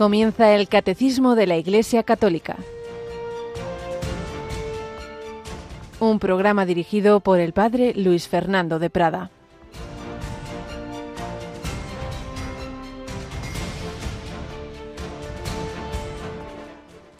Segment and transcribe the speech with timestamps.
[0.00, 2.56] Comienza el Catecismo de la Iglesia Católica.
[6.00, 9.30] Un programa dirigido por el Padre Luis Fernando de Prada.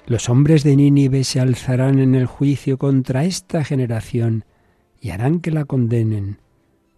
[0.07, 4.47] Los hombres de Nínive se alzarán en el juicio contra esta generación
[5.03, 6.39] y harán que la condenen,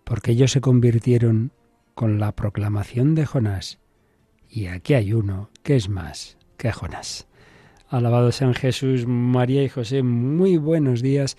[0.05, 1.51] porque ellos se convirtieron
[1.97, 3.82] con la proclamación de Jonás.
[4.55, 7.27] Y aquí hay uno que es más que Jonás.
[7.89, 11.39] Alabado sean Jesús, María y José, muy buenos días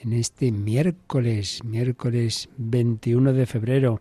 [0.00, 4.00] en este miércoles, miércoles 21 de febrero.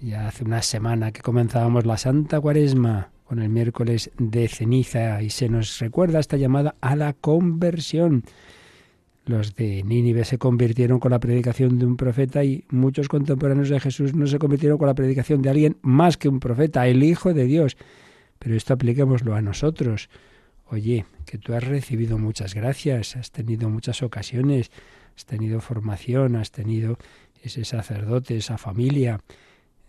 [0.00, 5.28] Ya hace una semana que comenzábamos la Santa Cuaresma con el miércoles de ceniza y
[5.28, 8.24] se nos recuerda esta llamada a la conversión.
[9.26, 13.80] Los de Nínive se convirtieron con la predicación de un profeta y muchos contemporáneos de
[13.80, 17.34] Jesús no se convirtieron con la predicación de alguien más que un profeta, el Hijo
[17.34, 17.76] de Dios.
[18.38, 20.10] Pero esto apliquémoslo a nosotros.
[20.70, 24.70] Oye, que tú has recibido muchas gracias, has tenido muchas ocasiones,
[25.16, 26.96] has tenido formación, has tenido
[27.42, 29.20] ese sacerdote, esa familia.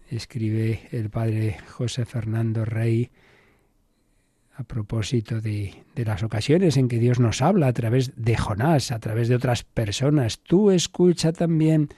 [0.09, 3.11] Escribe el padre José Fernando Rey
[4.57, 8.97] a propósito de, las ocasiones en que Dios nos habla a través de Jonás, a
[8.97, 10.39] través de otras personas.
[10.39, 11.89] Tú escucha también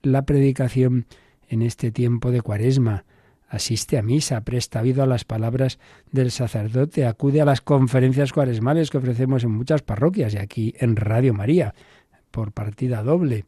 [0.00, 1.06] la predicación
[1.48, 3.04] en este tiempo de cuaresma.
[3.48, 5.80] Asiste a misa, presta oído a las palabras
[6.12, 10.94] del sacerdote, acude a las conferencias cuaresmales que ofrecemos en muchas parroquias y aquí en
[10.94, 11.74] Radio María,
[12.30, 13.44] por partida doble.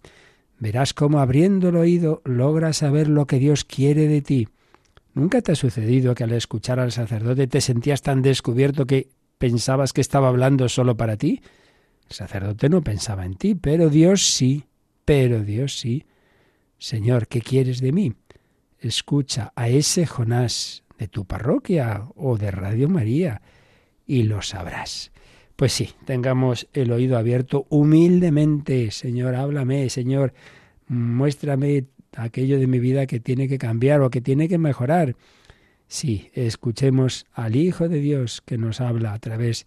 [0.58, 4.48] Verás cómo abriendo el oído logras saber lo que Dios quiere de ti
[5.16, 9.94] ¿Nunca te ha sucedido que al escuchar al sacerdote te sentías tan descubierto que pensabas
[9.94, 11.40] que estaba hablando solo para ti?
[12.06, 14.64] El sacerdote no pensaba en ti, pero Dios sí,
[15.06, 16.04] pero Dios sí.
[16.76, 18.12] Señor, ¿qué quieres de mí?
[18.78, 23.40] Escucha a ese Jonás de tu parroquia o de Radio María
[24.06, 25.12] y lo sabrás.
[25.56, 28.90] Pues sí, tengamos el oído abierto humildemente.
[28.90, 30.34] Señor, háblame, Señor,
[30.88, 35.16] muéstrame aquello de mi vida que tiene que cambiar o que tiene que mejorar.
[35.86, 39.66] Sí, escuchemos al Hijo de Dios que nos habla a través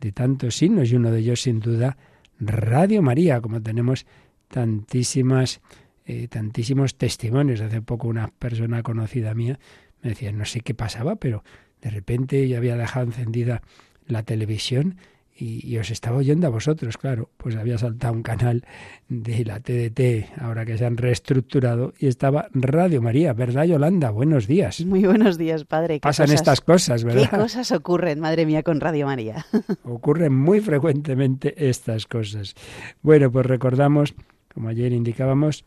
[0.00, 1.96] de tantos signos y uno de ellos sin duda
[2.38, 4.06] Radio María, como tenemos
[4.48, 5.60] tantísimas,
[6.04, 7.60] eh, tantísimos testimonios.
[7.60, 9.58] Hace poco una persona conocida mía
[10.02, 11.42] me decía, no sé qué pasaba, pero
[11.80, 13.62] de repente yo había dejado encendida
[14.06, 14.96] la televisión
[15.38, 18.64] y, os estaba oyendo a vosotros, claro, pues había saltado un canal
[19.08, 24.10] de la TDT, ahora que se han reestructurado, y estaba Radio María, ¿verdad, Yolanda?
[24.10, 24.80] Buenos días.
[24.86, 26.00] Muy buenos días, padre.
[26.00, 27.28] Pasan estas cosas, ¿verdad?
[27.30, 29.44] ¿Qué cosas ocurren, madre mía, con Radio María?
[29.84, 32.54] ocurren muy frecuentemente estas cosas.
[33.02, 34.14] Bueno, pues recordamos,
[34.54, 35.64] como ayer indicábamos,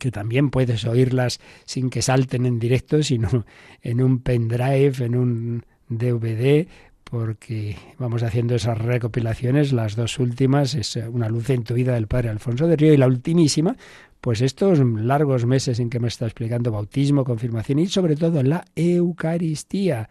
[0.00, 3.44] que también puedes oírlas sin que salten en directo, sino
[3.82, 6.66] en un pendrive, en un DVD
[7.10, 12.06] porque vamos haciendo esas recopilaciones, las dos últimas es Una luz en tu vida del
[12.06, 13.76] padre Alfonso de Río y la ultimísima,
[14.20, 18.64] pues estos largos meses en que me está explicando bautismo, confirmación y sobre todo la
[18.74, 20.10] Eucaristía.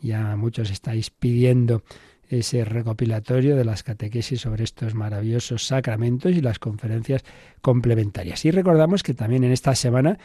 [0.00, 1.84] Ya muchos estáis pidiendo
[2.28, 7.22] ese recopilatorio de las catequesis sobre estos maravillosos sacramentos y las conferencias
[7.60, 8.44] complementarias.
[8.46, 10.18] Y recordamos que también en esta semana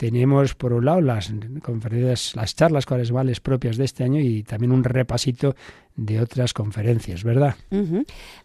[0.00, 1.30] tenemos por un lado las
[1.62, 5.54] conferencias, las charlas cuaresmales propias de este año y también un repasito
[6.00, 7.56] de otras conferencias, ¿verdad?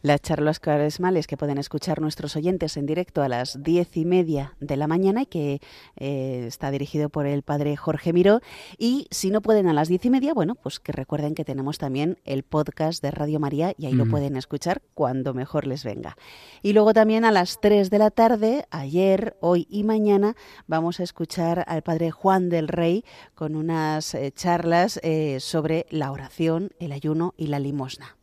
[0.02, 4.56] Las charlas cuaresmales que pueden escuchar nuestros oyentes en directo a las diez y media
[4.60, 5.62] de la mañana y que
[5.96, 8.42] eh, está dirigido por el padre Jorge Miró.
[8.78, 11.78] Y si no pueden a las diez y media, bueno, pues que recuerden que tenemos
[11.78, 16.18] también el podcast de Radio María y ahí lo pueden escuchar cuando mejor les venga.
[16.62, 20.36] Y luego también a las tres de la tarde, ayer, hoy y mañana,
[20.68, 26.12] vamos a escuchar al padre Juan del Rey con unas eh, charlas eh, sobre la
[26.12, 28.18] oración, el ayuno y la limosna.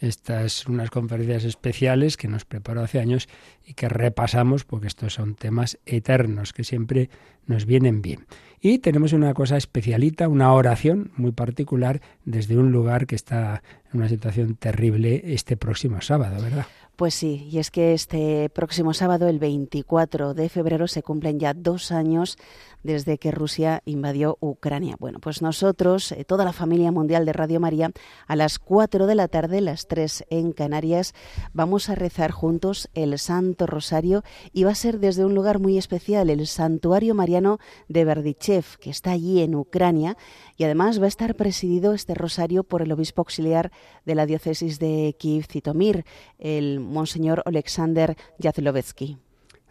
[0.00, 3.28] Estas unas conferencias especiales que nos preparó hace años
[3.64, 7.10] y que repasamos porque estos son temas eternos que siempre
[7.46, 8.26] nos vienen bien.
[8.60, 13.62] Y tenemos una cosa especialita, una oración muy particular desde un lugar que está
[13.92, 16.66] en una situación terrible este próximo sábado, ¿verdad?
[16.96, 21.52] Pues sí, y es que este próximo sábado, el 24 de febrero, se cumplen ya
[21.52, 22.38] dos años
[22.84, 24.94] desde que Rusia invadió Ucrania.
[25.00, 27.90] Bueno, pues nosotros, eh, toda la familia mundial de Radio María,
[28.28, 31.14] a las 4 de la tarde, las 3 en Canarias,
[31.52, 34.22] vamos a rezar juntos el Santo Rosario
[34.52, 37.58] y va a ser desde un lugar muy especial, el Santuario Mariano
[37.88, 40.16] de Berdichev, que está allí en Ucrania,
[40.56, 43.72] y además va a estar presidido este rosario por el obispo auxiliar
[44.04, 46.04] de la diócesis de Kiev, Zitomir,
[46.38, 49.18] el monseñor Alexander Yazlovetsky.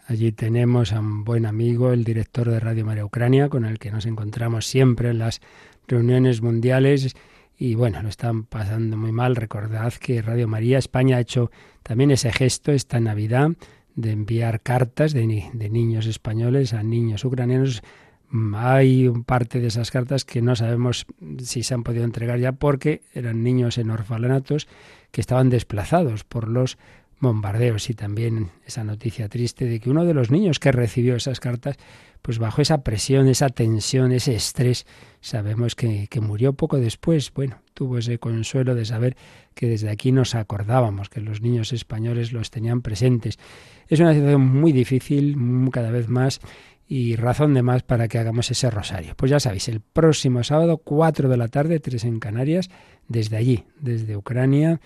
[0.06, 3.90] Allí tenemos a un buen amigo, el director de Radio María Ucrania, con el que
[3.90, 5.40] nos encontramos siempre en las
[5.88, 7.16] reuniones mundiales
[7.58, 9.38] y bueno, lo están pasando muy mal.
[9.38, 11.52] Recordad que Radio María España ha hecho
[11.84, 13.52] también ese gesto esta Navidad
[13.96, 17.82] de enviar cartas de, de niños españoles a niños ucranianos.
[18.30, 21.06] Mm, hay parte de esas cartas que no sabemos
[21.42, 24.68] si se han podido entregar ya porque eran niños en orfanatos
[25.12, 26.78] que estaban desplazados por los
[27.24, 31.40] bombardeos y también esa noticia triste de que uno de los niños que recibió esas
[31.40, 31.78] cartas,
[32.22, 34.86] pues bajo esa presión, esa tensión, ese estrés,
[35.22, 37.34] sabemos que, que murió poco después.
[37.34, 39.18] Bueno, tuvo ese consuelo de saber
[39.56, 43.40] que desde aquí nos acordábamos, que los niños españoles los tenían presentes.
[43.88, 45.36] Es una situación muy difícil,
[45.72, 46.40] cada vez más,
[46.88, 49.14] y razón de más para que hagamos ese rosario.
[49.16, 52.70] Pues ya sabéis, el próximo sábado, 4 de la tarde, 3 en Canarias,
[53.08, 54.80] desde allí, desde Ucrania,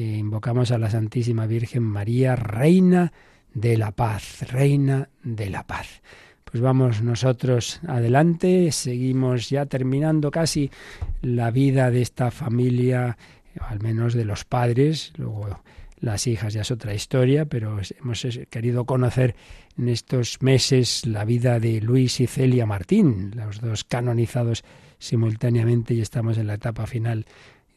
[0.00, 3.12] invocamos a la Santísima Virgen María, Reina
[3.54, 6.02] de la Paz, Reina de la Paz.
[6.44, 10.70] Pues vamos nosotros adelante, seguimos ya terminando casi
[11.20, 13.18] la vida de esta familia,
[13.60, 15.60] al menos de los padres, luego
[16.00, 19.34] las hijas ya es otra historia, pero hemos querido conocer
[19.76, 24.64] en estos meses la vida de Luis y Celia Martín, los dos canonizados
[24.98, 27.26] simultáneamente y estamos en la etapa final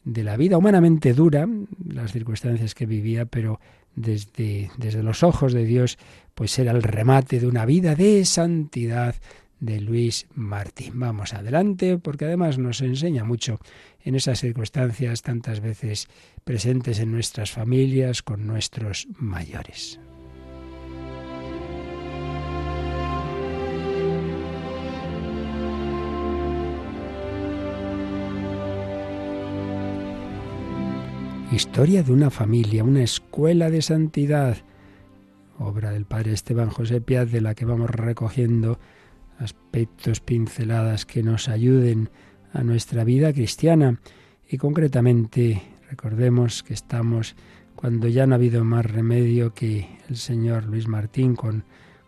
[0.04, 1.48] de la vida humanamente dura,
[1.86, 3.60] las circunstancias que vivía, pero
[3.94, 5.98] desde, desde los ojos de Dios,
[6.34, 9.14] pues era el remate de una vida de santidad
[9.60, 10.98] de Luis Martín.
[10.98, 13.60] Vamos adelante, porque además nos enseña mucho
[14.02, 16.08] en esas circunstancias tantas veces
[16.42, 20.00] presentes en nuestras familias con nuestros mayores.
[31.52, 34.56] Historia de una familia, una escuela de santidad,
[35.58, 38.78] obra del padre Esteban José Piaz, de la que vamos recogiendo
[39.38, 42.08] aspectos, pinceladas que nos ayuden
[42.54, 44.00] a nuestra vida cristiana.
[44.48, 45.60] Y concretamente,
[45.90, 47.36] recordemos que estamos
[47.76, 51.64] cuando ya no ha habido más remedio que el señor Luis Martín, con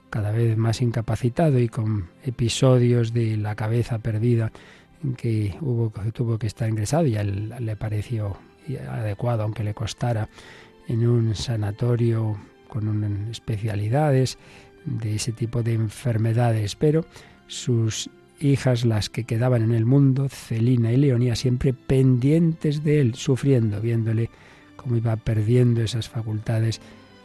[0.09, 4.53] cada vez más incapacitado y con episodios de la cabeza perdida,
[5.03, 5.55] en que
[6.15, 8.39] tuvo que estar ingresado y a él le pareció
[8.91, 10.29] adecuado, aunque le costara,
[10.89, 12.37] en un sanatorio
[12.69, 14.39] con especialidades
[14.85, 17.05] de ese tipo de enfermedades, pero
[17.47, 23.15] sus hijas, las que quedaban en el mundo, Celina y Leonía, siempre pendientes de él,
[23.15, 24.31] sufriendo, viéndole
[24.77, 26.81] cómo iba perdiendo esas facultades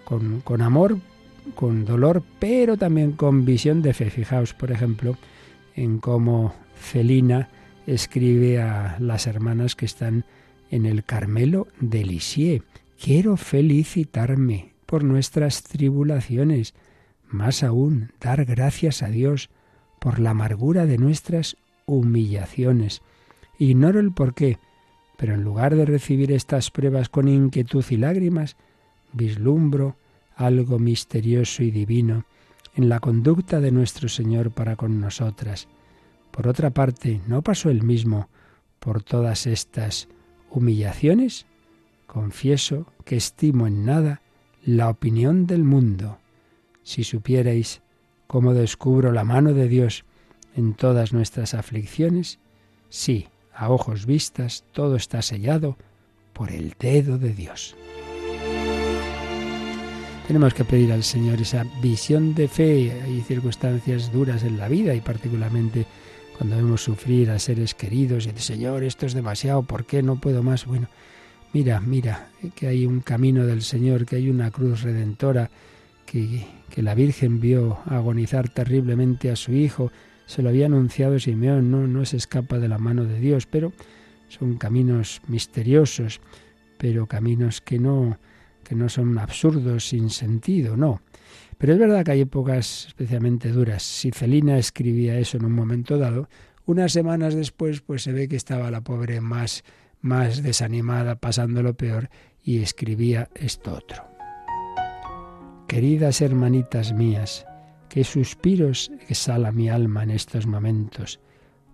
[0.05, 0.97] con, con amor,
[1.55, 4.09] con dolor, pero también con visión de fe.
[4.09, 5.17] Fijaos, por ejemplo,
[5.75, 7.49] en cómo Celina
[7.87, 10.25] escribe a las hermanas que están
[10.69, 12.63] en el Carmelo de Lisieux.
[13.01, 16.73] Quiero felicitarme por nuestras tribulaciones,
[17.27, 19.49] más aún dar gracias a Dios
[19.99, 23.01] por la amargura de nuestras humillaciones.
[23.57, 24.57] Ignoro el porqué,
[25.17, 28.55] pero en lugar de recibir estas pruebas con inquietud y lágrimas,
[29.13, 29.95] vislumbro
[30.35, 32.25] algo misterioso y divino
[32.75, 35.67] en la conducta de nuestro Señor para con nosotras.
[36.31, 38.29] Por otra parte, ¿no pasó el mismo
[38.79, 40.07] por todas estas
[40.51, 41.45] humillaciones,
[42.07, 44.21] confieso que estimo en nada
[44.63, 46.17] la opinión del mundo.
[46.83, 47.81] Si supierais
[48.27, 50.05] cómo descubro la mano de Dios
[50.55, 52.39] en todas nuestras aflicciones,
[52.89, 55.77] sí, a ojos vistas, todo está sellado
[56.33, 57.75] por el dedo de Dios.
[60.27, 62.91] Tenemos que pedir al Señor esa visión de fe.
[63.03, 65.87] Hay circunstancias duras en la vida y particularmente
[66.39, 70.21] cuando vemos sufrir a seres queridos y de Señor, esto es demasiado, ¿por qué no
[70.21, 70.65] puedo más?
[70.65, 70.87] Bueno,
[71.51, 75.49] mira, mira, que hay un camino del Señor, que hay una cruz redentora,
[76.05, 79.91] que, que la Virgen vio agonizar terriblemente a su Hijo,
[80.27, 83.73] se lo había anunciado Simeón, no, no se escapa de la mano de Dios, pero
[84.29, 86.21] son caminos misteriosos,
[86.77, 88.17] pero caminos que no,
[88.69, 91.01] que no son absurdos, sin sentido, no.
[91.57, 93.81] Pero es verdad que hay épocas especialmente duras.
[93.81, 96.29] Si Celina escribía eso en un momento dado,
[96.67, 99.63] unas semanas después pues se ve que estaba la pobre más
[100.01, 102.09] más desanimada, pasando lo peor,
[102.43, 104.03] y escribía esto otro.
[105.67, 107.45] Queridas hermanitas mías,
[107.89, 111.19] qué suspiros exhala mi alma en estos momentos.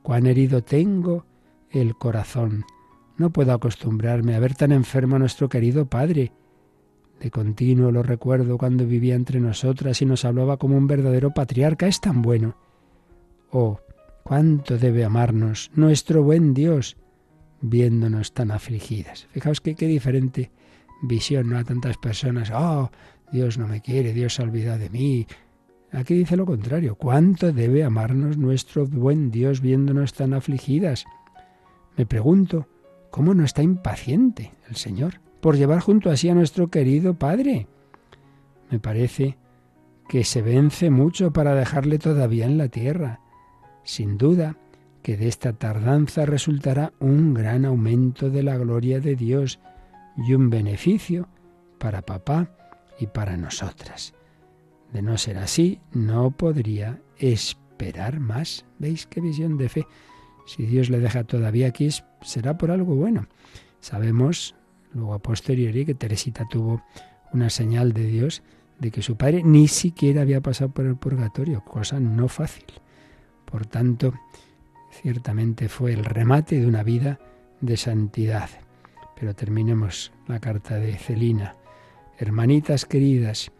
[0.01, 1.25] Cuán herido tengo
[1.69, 2.65] el corazón.
[3.17, 6.31] No puedo acostumbrarme a ver tan enfermo a nuestro querido Padre.
[7.19, 11.87] De continuo lo recuerdo cuando vivía entre nosotras y nos hablaba como un verdadero patriarca.
[11.87, 12.55] Es tan bueno.
[13.51, 13.79] Oh,
[14.23, 16.97] cuánto debe amarnos nuestro buen Dios,
[17.61, 19.27] viéndonos tan afligidas.
[19.31, 20.51] Fijaos que qué diferente
[21.01, 21.57] visión, ¿no?
[21.57, 22.91] A tantas personas, oh,
[23.31, 25.27] Dios no me quiere, Dios se ha olvidado de mí.
[25.91, 31.05] Aquí dice lo contrario, cuánto debe amarnos nuestro buen Dios viéndonos tan afligidas.
[31.95, 32.67] Me pregunto,
[33.15, 37.67] ¿Cómo no está impaciente el Señor por llevar junto a sí a nuestro querido Padre?
[38.71, 39.37] Me parece
[40.09, 43.19] que se vence mucho para dejarle todavía en la tierra.
[43.83, 44.57] Sin duda
[45.03, 49.59] que de esta tardanza resultará un gran aumento de la gloria de Dios
[50.17, 51.29] y un beneficio
[51.77, 52.49] para papá
[52.99, 54.15] y para nosotras.
[54.93, 58.65] De no ser así, no podría esperar más.
[58.79, 59.85] ¿Veis qué visión de fe?
[60.47, 61.87] Si Dios le deja todavía aquí,
[62.23, 63.27] será por algo bueno.
[63.79, 64.55] Sabemos,
[64.95, 66.81] luego a posteriori, que Teresita tuvo
[67.33, 68.41] una señal de Dios
[68.79, 72.65] de que su padre ni siquiera había pasado por el purgatorio, cosa no fácil.
[73.45, 74.13] Por tanto,
[74.91, 77.19] ciertamente fue el remate de una vida
[77.61, 78.49] de santidad.
[79.17, 81.55] Pero terminemos la carta de Celina.
[82.17, 83.51] Hermanitas queridas,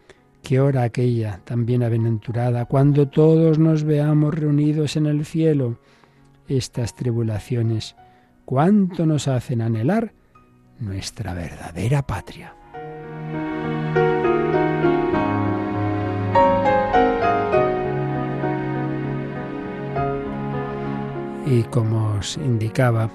[0.42, 5.78] qué hora aquella tan bienaventurada, cuando todos nos veamos reunidos en el cielo.
[6.46, 7.96] Estas tribulaciones,
[8.44, 10.12] cuánto nos hacen anhelar
[10.78, 12.54] nuestra verdadera patria.
[21.46, 23.08] Y como os indicaba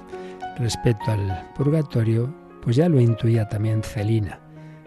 [0.58, 4.40] respecto al purgatorio, pues ya lo intuía también Celina.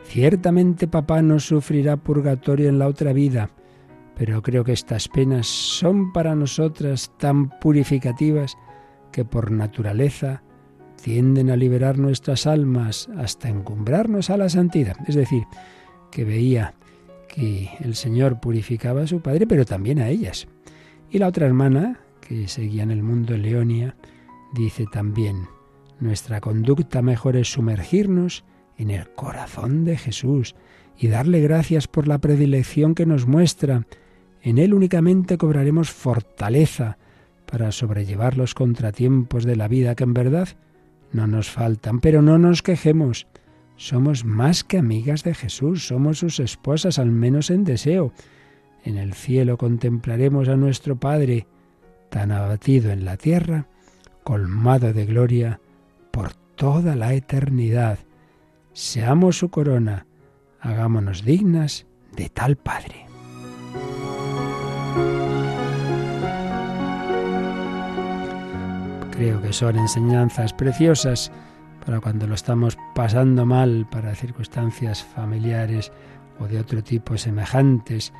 [0.03, 3.49] Ciertamente papá no sufrirá purgatorio en la otra vida,
[4.15, 8.57] pero creo que estas penas son para nosotras tan purificativas
[9.11, 10.41] que por naturaleza
[11.05, 14.97] tienden a liberar nuestras almas hasta encumbrarnos a la santidad.
[15.07, 15.43] Es decir,
[16.09, 16.73] que veía
[17.27, 20.47] que el Señor purificaba a su padre, pero también a ellas.
[21.11, 23.95] Y la otra hermana, que seguía en el mundo Leonia,
[24.55, 25.47] dice también,
[25.99, 28.43] nuestra conducta mejor es sumergirnos
[28.75, 30.55] en el corazón de Jesús
[30.97, 33.85] y darle gracias por la predilección que nos muestra.
[34.41, 36.97] En Él únicamente cobraremos fortaleza
[37.45, 40.47] para sobrellevar los contratiempos de la vida que en verdad
[41.15, 43.27] no nos faltan, pero no nos quejemos.
[43.77, 48.13] Somos más que amigas de Jesús, somos sus esposas, al menos en deseo.
[48.83, 51.47] En el cielo contemplaremos a nuestro Padre,
[52.09, 53.67] tan abatido en la tierra,
[54.23, 55.59] colmado de gloria
[56.11, 57.99] por toda la eternidad.
[58.73, 60.05] Seamos su corona,
[60.59, 63.04] hagámonos dignas de tal Padre.
[69.15, 71.31] Creo que son enseñanzas preciosas
[71.85, 75.91] para cuando lo estamos pasando mal, para circunstancias familiares
[76.39, 78.11] o de otro tipo semejantes,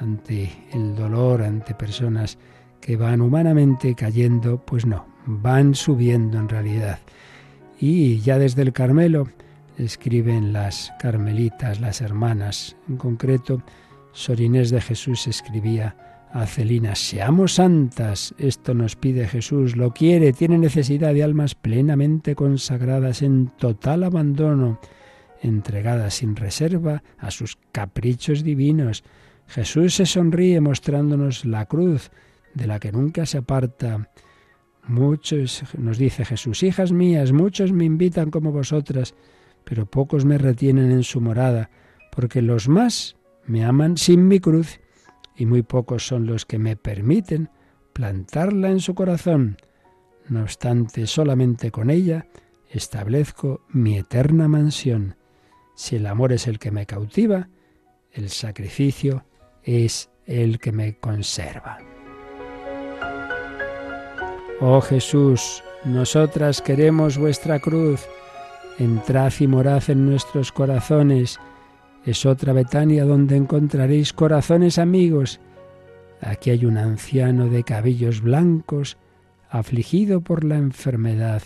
[0.00, 2.36] ante el dolor, ante personas
[2.80, 6.98] que van humanamente cayendo, pues no, van subiendo en realidad.
[7.78, 9.28] Y ya desde el Carmelo
[9.78, 13.62] escriben las carmelitas, las hermanas, en concreto,
[14.12, 20.32] Sor Inés de Jesús escribía a Celina, seamos santas, esto nos pide Jesús, lo quiere,
[20.32, 24.80] tiene necesidad de almas plenamente consagradas en total abandono,
[25.42, 29.02] entregadas sin reserva a sus caprichos divinos.
[29.48, 32.10] Jesús se sonríe mostrándonos la cruz,
[32.54, 34.08] de la que nunca se aparta.
[34.86, 39.14] Muchos, nos dice Jesús, hijas mías, muchos me invitan como vosotras,
[39.64, 41.70] pero pocos me retienen en su morada,
[42.12, 44.80] porque los más me aman sin mi cruz,
[45.36, 47.50] y muy pocos son los que me permiten
[47.92, 49.56] plantarla en su corazón.
[50.28, 52.26] No obstante, solamente con ella
[52.70, 55.16] establezco mi eterna mansión.
[55.74, 57.48] Si el amor es el que me cautiva,
[58.12, 59.24] el sacrificio
[59.62, 61.78] es el que me conserva.
[64.60, 68.06] Oh Jesús, nosotras queremos vuestra cruz.
[68.78, 71.40] Entrad y morad en nuestros corazones.
[72.04, 75.38] Es otra Betania donde encontraréis corazones amigos.
[76.20, 78.96] Aquí hay un anciano de cabellos blancos,
[79.50, 81.42] afligido por la enfermedad,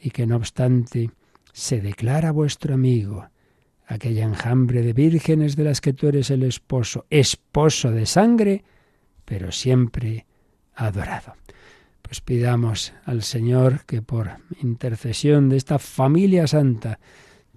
[0.00, 1.10] y que no obstante
[1.52, 3.28] se declara vuestro amigo.
[3.86, 8.64] Aquella enjambre de vírgenes de las que tú eres el esposo, esposo de sangre,
[9.24, 10.26] pero siempre
[10.74, 11.34] adorado.
[12.00, 14.30] Pues pidamos al Señor que por
[14.60, 16.98] intercesión de esta familia santa,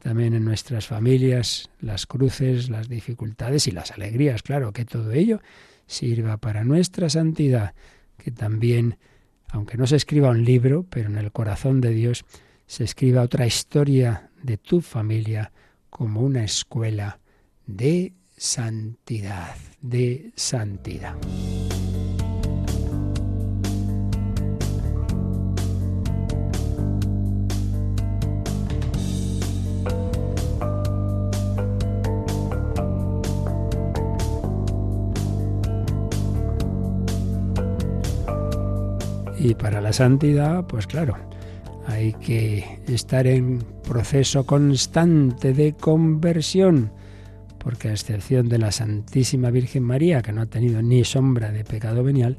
[0.05, 5.41] también en nuestras familias, las cruces, las dificultades y las alegrías, claro, que todo ello
[5.87, 7.73] sirva para nuestra santidad,
[8.19, 8.99] que también,
[9.49, 12.23] aunque no se escriba un libro, pero en el corazón de Dios
[12.67, 15.51] se escriba otra historia de tu familia
[15.89, 17.17] como una escuela
[17.65, 21.15] de santidad, de santidad.
[39.45, 41.15] Y para la santidad, pues claro,
[41.85, 46.91] hay que estar en proceso constante de conversión,
[47.59, 51.63] porque a excepción de la Santísima Virgen María, que no ha tenido ni sombra de
[51.63, 52.37] pecado venial,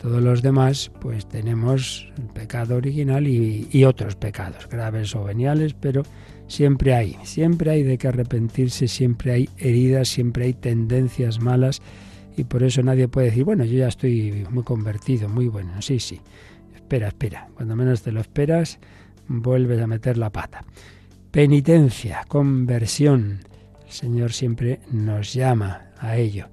[0.00, 5.74] todos los demás, pues tenemos el pecado original y, y, otros pecados, graves o veniales,
[5.74, 6.04] pero
[6.46, 11.82] siempre hay, siempre hay de que arrepentirse, siempre hay heridas, siempre hay tendencias malas
[12.36, 16.00] y por eso nadie puede decir, bueno, yo ya estoy muy convertido, muy bueno, sí,
[16.00, 16.20] sí.
[16.74, 18.78] Espera, espera, cuando menos te lo esperas,
[19.28, 20.64] vuelves a meter la pata.
[21.30, 23.40] Penitencia, conversión.
[23.86, 26.48] El Señor siempre nos llama a ello.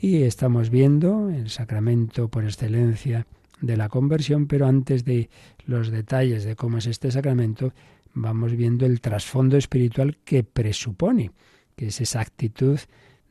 [0.00, 3.26] Y estamos viendo el sacramento por excelencia
[3.60, 5.28] de la conversión, pero antes de
[5.66, 7.72] los detalles de cómo es este sacramento,
[8.14, 11.30] vamos viendo el trasfondo espiritual que presupone,
[11.76, 12.78] que es esa actitud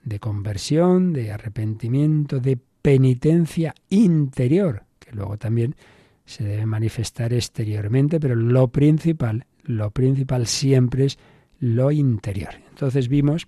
[0.03, 5.75] de conversión, de arrepentimiento, de penitencia interior, que luego también
[6.25, 11.19] se debe manifestar exteriormente, pero lo principal, lo principal siempre es
[11.59, 12.55] lo interior.
[12.69, 13.47] Entonces vimos,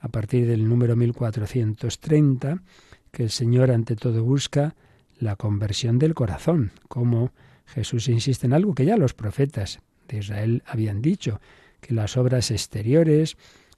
[0.00, 2.62] a partir del número 1430,
[3.10, 4.74] que el Señor ante todo busca
[5.18, 7.32] la conversión del corazón, como
[7.66, 11.40] Jesús insiste en algo que ya los profetas de Israel habían dicho,
[11.80, 13.36] que las obras exteriores,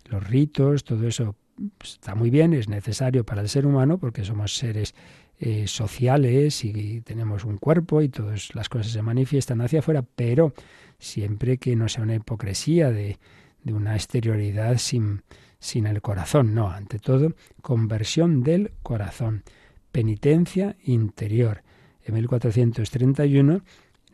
[0.08, 1.36] los ritos, todo eso
[1.82, 4.94] está muy bien, es necesario para el ser humano porque somos seres
[5.38, 10.54] eh, sociales y tenemos un cuerpo y todas las cosas se manifiestan hacia afuera, pero
[10.98, 13.18] siempre que no sea una hipocresía de,
[13.64, 15.22] de una exterioridad sin,
[15.58, 19.42] sin el corazón, no, ante todo, conversión del corazón,
[19.90, 21.62] penitencia interior.
[22.04, 23.62] En 1431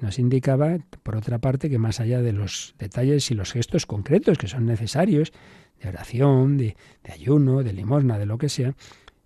[0.00, 4.38] nos indicaba, por otra parte, que más allá de los detalles y los gestos concretos
[4.38, 5.32] que son necesarios,
[5.82, 6.76] de oración, de,
[7.10, 8.74] ayuno, de limosna, de lo que sea,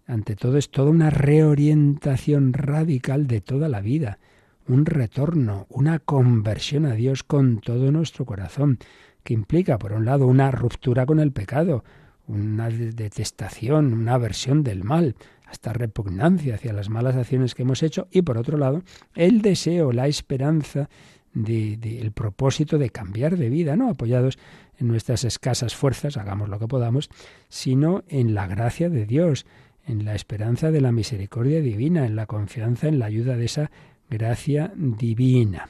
[0.06, 4.18] ante todo es toda una reorientación radical de toda la vida,
[4.66, 8.78] un retorno, una conversión a Dios con todo nuestro corazón,
[9.22, 11.84] que implica, por un lado, una ruptura con el pecado,
[12.26, 18.08] una detestación, una aversión del mal, hasta repugnancia hacia las malas acciones que hemos hecho,
[18.10, 18.82] y por otro lado,
[19.14, 20.88] el deseo, la esperanza
[21.34, 24.38] de, el propósito de cambiar de vida, no apoyados
[24.78, 27.10] en nuestras escasas fuerzas, hagamos lo que podamos,
[27.48, 29.46] sino en la gracia de Dios,
[29.86, 33.70] en la esperanza de la misericordia divina, en la confianza en la ayuda de esa
[34.08, 35.68] gracia divina.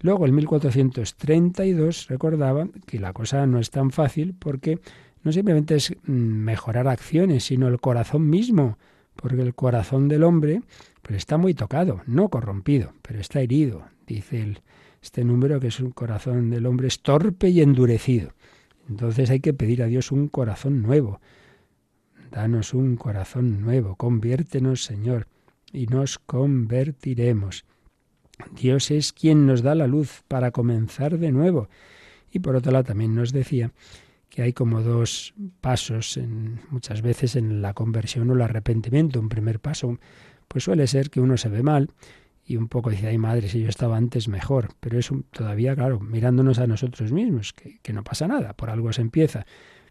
[0.00, 4.78] Luego, en 1432, recordaba que la cosa no es tan fácil porque
[5.22, 8.78] no simplemente es mm, mejorar acciones, sino el corazón mismo,
[9.14, 10.62] porque el corazón del hombre
[11.02, 14.62] pues está muy tocado, no corrompido, pero está herido, dice el,
[15.02, 18.32] este número que es un corazón del hombre es torpe y endurecido.
[18.88, 21.20] Entonces hay que pedir a Dios un corazón nuevo.
[22.30, 25.26] Danos un corazón nuevo, conviértenos, Señor,
[25.72, 27.64] y nos convertiremos.
[28.52, 31.68] Dios es quien nos da la luz para comenzar de nuevo.
[32.30, 33.72] Y por otro lado también nos decía
[34.28, 39.18] que hay como dos pasos en, muchas veces en la conversión o el arrepentimiento.
[39.20, 39.98] Un primer paso
[40.46, 41.90] pues suele ser que uno se ve mal
[42.50, 44.70] y un poco dice, ay madre, si yo estaba antes mejor.
[44.80, 48.92] Pero es todavía, claro, mirándonos a nosotros mismos, que, que no pasa nada, por algo
[48.92, 49.46] se empieza.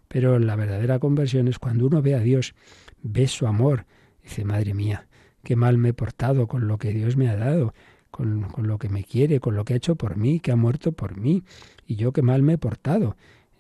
[0.10, 2.56] Pero la verdadera conversión es cuando uno ve a Dios,
[3.02, 3.86] ve su amor,
[4.22, 5.08] dice, madre mía,
[5.42, 7.74] qué mal me he portado con lo que Dios me ha dado,
[8.12, 10.58] con, con, lo que me quiere, con lo que ha hecho por mí, que ha
[10.58, 11.46] muerto por mí,
[11.88, 13.16] y yo qué mal me he portado.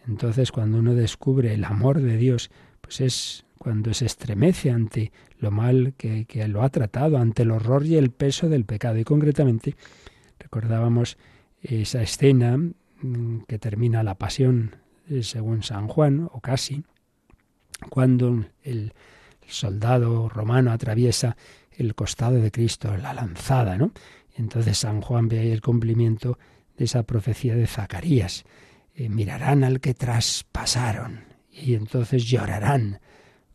[0.07, 5.51] Entonces cuando uno descubre el amor de Dios, pues es cuando se estremece ante lo
[5.51, 8.97] mal que, lo ha tratado, ante el horror y el peso del pecado.
[8.97, 9.75] Y concretamente
[10.39, 11.17] recordábamos
[11.61, 14.77] esa escena mm, que termina la pasión
[15.09, 16.83] eh, según San Juan, o casi,
[17.89, 18.93] cuando el,
[19.47, 21.35] soldado romano atraviesa
[21.71, 23.91] el costado de Cristo, la lanzada, ¿no?
[24.37, 26.37] Entonces San Juan ve ahí el cumplimiento
[26.77, 28.45] de esa profecía de Zacarías.
[28.93, 32.99] Eh, mirarán al que traspasaron y entonces llorarán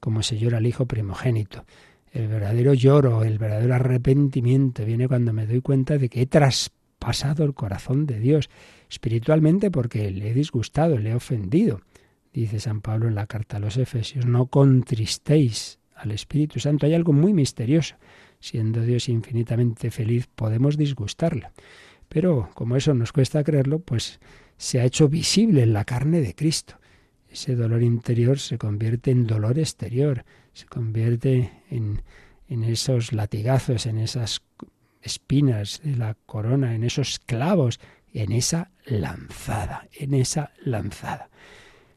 [0.05, 1.65] como se llora al hijo primogénito.
[2.13, 7.43] El verdadero lloro, el verdadero arrepentimiento viene cuando me doy cuenta de que he traspasado
[7.43, 8.51] el corazón de Dios
[8.91, 11.81] espiritualmente porque le he disgustado, le he ofendido.
[12.35, 16.85] Dice San Pablo en la carta a los Efesios, no contristéis al Espíritu Santo.
[16.85, 17.97] Hay algo muy misterioso.
[18.41, 21.49] Siendo Dios infinitamente feliz, podemos disgustarlo.
[22.11, 24.21] Pero como eso nos cuesta creerlo, pues
[24.59, 26.77] se ha hecho visible en la carne de Cristo
[27.35, 32.03] ese dolor interior se convierte en dolor exterior, se convierte en,
[32.49, 34.43] en esos latigazos, en esas
[35.03, 37.81] espinas de la corona, en esos clavos,
[38.13, 41.29] en esa lanzada, en esa lanzada.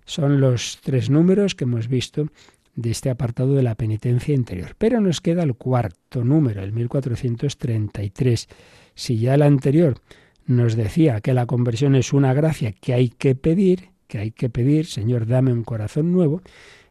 [0.06, 2.28] Son los tres números que hemos visto
[2.76, 4.76] de este apartado de la penitencia interior.
[4.78, 8.48] Pero nos queda el cuarto número, el 1433.
[8.96, 10.02] Si ya el anterior
[10.48, 14.50] nos decía que la conversión es una gracia que hay que pedir, que hay que
[14.50, 16.42] pedir, Señor, dame un corazón nuevo,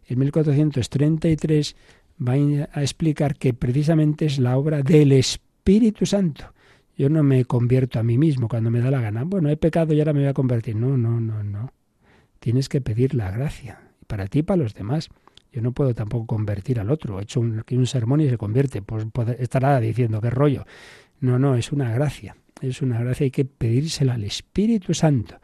[0.07, 1.76] en 1433
[2.20, 6.52] va a explicar que precisamente es la obra del Espíritu Santo.
[6.96, 9.24] Yo no me convierto a mí mismo cuando me da la gana.
[9.24, 10.76] Bueno, he pecado y ahora me voy a convertir.
[10.76, 11.72] No, no, no, no.
[12.38, 15.11] Tienes que pedir la gracia, para ti y para los demás.
[15.52, 17.20] Yo no puedo tampoco convertir al otro.
[17.20, 18.81] He hecho un, un sermón y se convierte.
[18.81, 19.07] Pues
[19.38, 20.64] estará diciendo qué rollo.
[21.20, 22.37] No, no, es una gracia.
[22.62, 25.37] Es una gracia, hay que pedírsela al Espíritu Santo.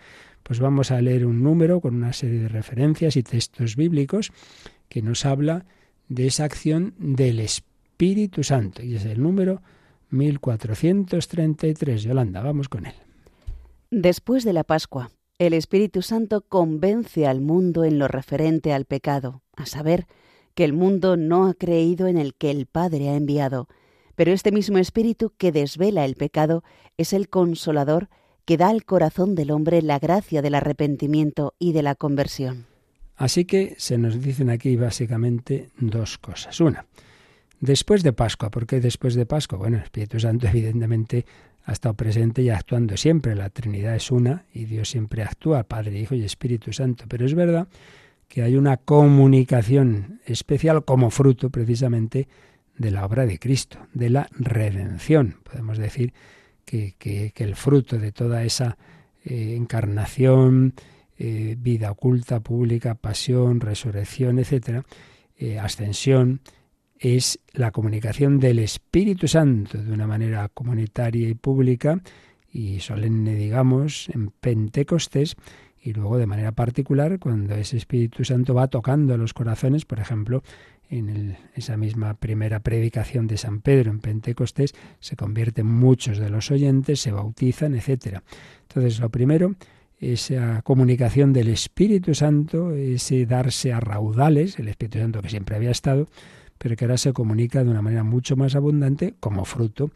[0.43, 4.33] Pues vamos a leer un número con una serie de referencias y textos bíblicos
[4.89, 5.65] que nos habla
[6.09, 8.83] de esa acción del Espíritu Santo.
[8.83, 9.63] Y es el número
[10.11, 12.03] 1433.
[12.03, 12.95] Yolanda, vamos con él.
[13.91, 19.43] Después de la Pascua, el Espíritu Santo convence al mundo en lo referente al pecado,
[19.57, 20.07] a saber,
[20.55, 23.69] que el mundo no ha creído en el que el Padre ha enviado,
[24.15, 26.63] pero este mismo Espíritu que desvela el pecado
[26.97, 28.09] es el consolador
[28.45, 32.67] que da al corazón del hombre la gracia del arrepentimiento y de la conversión.
[33.17, 36.61] Así que se nos dicen aquí básicamente dos cosas.
[36.61, 36.87] Una,
[37.61, 39.59] después de Pascua, ¿por qué después de Pascua?
[39.59, 41.25] Bueno, el Espíritu Santo evidentemente
[41.65, 43.35] ha estado presente y actuando siempre.
[43.35, 47.05] La Trinidad es una y Dios siempre actúa, Padre, Hijo y Espíritu Santo.
[47.09, 47.69] Pero es verdad
[48.29, 52.29] que hay una comunicación especial como fruto precisamente
[52.79, 55.37] de la obra de Cristo, de la redención.
[55.45, 56.13] Podemos decir
[56.65, 58.77] que, que, el fruto de toda esa
[59.25, 60.75] eh, encarnación,
[61.19, 64.85] eh, vida oculta, pública, pasión, resurrección, etcétera,
[65.39, 66.41] eh, ascensión,
[66.99, 72.01] es la comunicación del Espíritu Santo de una manera comunitaria y pública
[72.53, 75.37] y solemne, digamos, en Pentecostés
[75.83, 80.43] y luego de manera particular cuando ese Espíritu Santo va tocando los corazones, por ejemplo,
[80.99, 86.51] en esa misma primera predicación de San Pedro en Pentecostés, se convierten muchos de los
[86.51, 88.19] oyentes, se bautizan, etc.
[88.69, 89.55] Entonces, lo primero,
[89.99, 95.71] esa comunicación del Espíritu Santo, ese darse a raudales, el Espíritu Santo que siempre había
[95.71, 96.09] estado,
[96.59, 99.91] pero que ahora se comunica de una manera mucho más abundante como fruto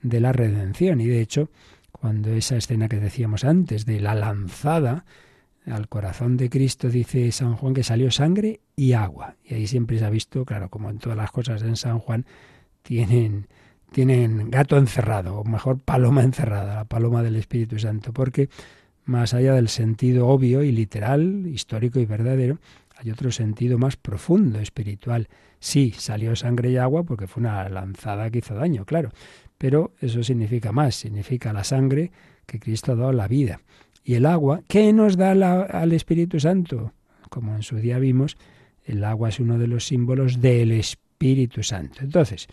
[0.00, 1.00] de la redención.
[1.00, 1.50] Y de hecho,
[1.92, 5.04] cuando esa escena que decíamos antes de la lanzada,
[5.70, 9.36] al corazón de Cristo, dice San Juan, que salió sangre y agua.
[9.44, 12.26] Y ahí siempre se ha visto, claro, como en todas las cosas en San Juan,
[12.82, 13.48] tienen,
[13.92, 18.48] tienen gato encerrado, o mejor paloma encerrada, la paloma del Espíritu Santo, porque
[19.04, 22.58] más allá del sentido obvio y literal, histórico y verdadero,
[22.96, 25.28] hay otro sentido más profundo, espiritual.
[25.60, 29.10] Sí, salió sangre y agua porque fue una lanzada que hizo daño, claro,
[29.56, 32.10] pero eso significa más, significa la sangre
[32.46, 33.60] que Cristo ha dado la vida
[34.08, 36.94] y el agua, ¿qué nos da al Espíritu Santo?
[37.28, 38.38] Como en su día vimos,
[38.86, 41.98] el agua es uno de los símbolos del Espíritu Santo.
[42.00, 42.48] Entonces,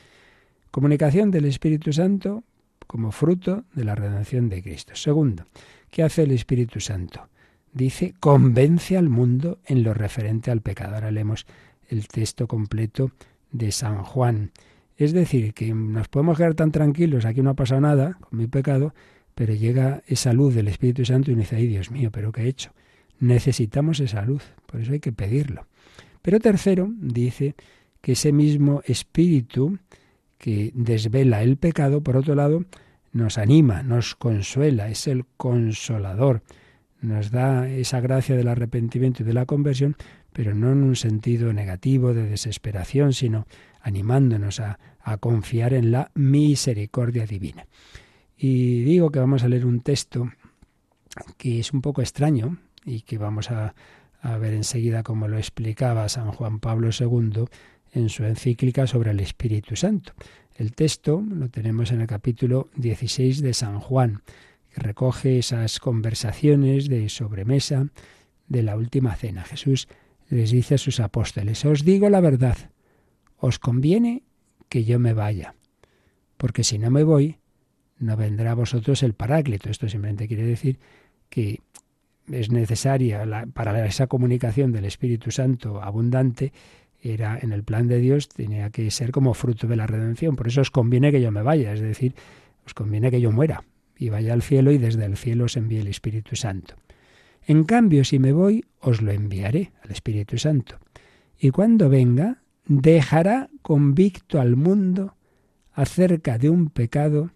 [0.69, 2.43] comunicación del Espíritu Santo
[2.87, 4.97] como fruto de la redención de Cristo.
[4.97, 5.45] Segundo,
[5.89, 7.29] ¿qué hace el Espíritu Santo?
[7.71, 10.95] Dice, convence al mundo en lo referente al pecado.
[10.95, 11.45] Ahora leemos
[11.87, 13.11] el texto completo
[13.53, 14.51] de San Juan.
[14.97, 18.47] Es decir, que nos podemos quedar tan tranquilos, aquí no ha pasado nada con mi
[18.47, 18.93] pecado,
[19.35, 22.47] pero llega esa luz del Espíritu Santo y dice, ay Dios mío, pero ¿qué he
[22.47, 22.71] hecho?
[23.19, 25.67] Necesitamos esa luz, por eso hay que pedirlo.
[26.21, 27.55] Pero tercero, dice
[28.01, 29.77] que ese mismo Espíritu
[30.37, 32.65] que desvela el pecado, por otro lado,
[33.11, 36.43] nos anima, nos consuela, es el consolador,
[37.01, 39.95] nos da esa gracia del arrepentimiento y de la conversión,
[40.33, 43.47] pero no en un sentido negativo de desesperación, sino
[43.81, 47.67] animándonos a, a confiar en la misericordia divina.
[48.37, 50.31] Y digo que vamos a leer un texto
[51.37, 53.73] que es un poco extraño y que vamos a,
[54.39, 57.45] ver enseguida cómo lo explicaba San Juan Pablo II
[57.93, 60.13] en su encíclica sobre el Espíritu Santo.
[60.55, 64.23] El texto lo tenemos en el capítulo 16 de San Juan,
[64.73, 67.87] que recoge esas conversaciones de sobremesa
[68.47, 69.43] de la última cena.
[69.43, 69.87] Jesús
[70.29, 72.57] les dice a sus apóstoles, os digo la verdad,
[73.37, 74.23] os conviene
[74.69, 75.53] que yo me vaya,
[76.37, 77.37] porque si no me voy,
[77.97, 79.69] no vendrá a vosotros el Paráclito.
[79.69, 80.79] Esto simplemente quiere decir
[81.29, 81.61] que
[82.31, 86.51] es necesaria para esa comunicación del Espíritu Santo abundante
[87.01, 90.35] era en el plan de Dios tenía que ser como fruto de la redención.
[90.35, 92.15] Por eso os conviene que yo me vaya, es decir,
[92.65, 93.63] os conviene que yo muera
[93.97, 96.75] y vaya al cielo y desde el cielo os envíe el Espíritu Santo.
[97.45, 100.79] En cambio, si me voy, os lo enviaré al Espíritu Santo.
[101.39, 105.15] Y cuando venga, dejará convicto al mundo
[105.73, 107.31] acerca de un pecado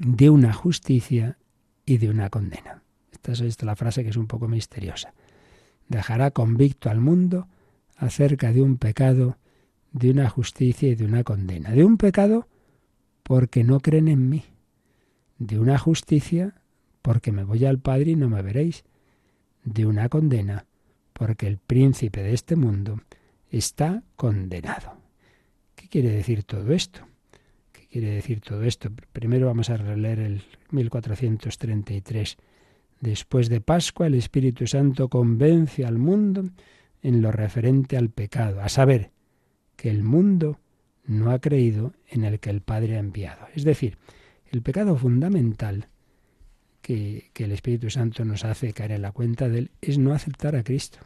[0.00, 1.38] de una justicia
[1.84, 2.82] y de una condena.
[3.12, 5.14] Esta es la frase que es un poco misteriosa.
[5.88, 7.48] Dejará convicto al mundo
[7.96, 9.38] acerca de un pecado,
[9.92, 11.70] de una justicia y de una condena.
[11.70, 12.48] De un pecado
[13.22, 14.44] porque no creen en mí.
[15.38, 16.54] de una justicia,
[17.02, 18.84] porque me voy al Padre y no me veréis,
[19.64, 20.66] de una condena,
[21.12, 23.00] porque el príncipe de este mundo
[23.50, 24.96] está condenado.
[25.74, 27.00] ¿Qué quiere decir todo esto?
[27.86, 28.90] ¿Qué quiere decir todo esto?
[29.12, 32.36] Primero vamos a releer el 1433.
[33.00, 36.44] Después de Pascua, el Espíritu Santo convence al mundo
[37.02, 39.12] en lo referente al pecado, a saber,
[39.76, 40.58] que el mundo
[41.04, 43.46] no ha creído en el que el Padre ha enviado.
[43.54, 43.98] Es decir,
[44.50, 45.88] el pecado fundamental
[46.82, 50.12] que, que, el Espíritu Santo nos hace caer en la cuenta de él es no
[50.12, 50.98] aceptar a Cristo.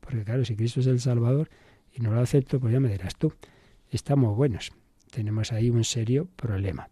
[0.00, 1.48] Porque claro, si Cristo es el Salvador
[1.94, 3.32] y no lo acepto, pues ya me dirás tú,
[3.90, 4.72] estamos buenos.
[5.16, 6.90] Tenemos ahí un serio problema.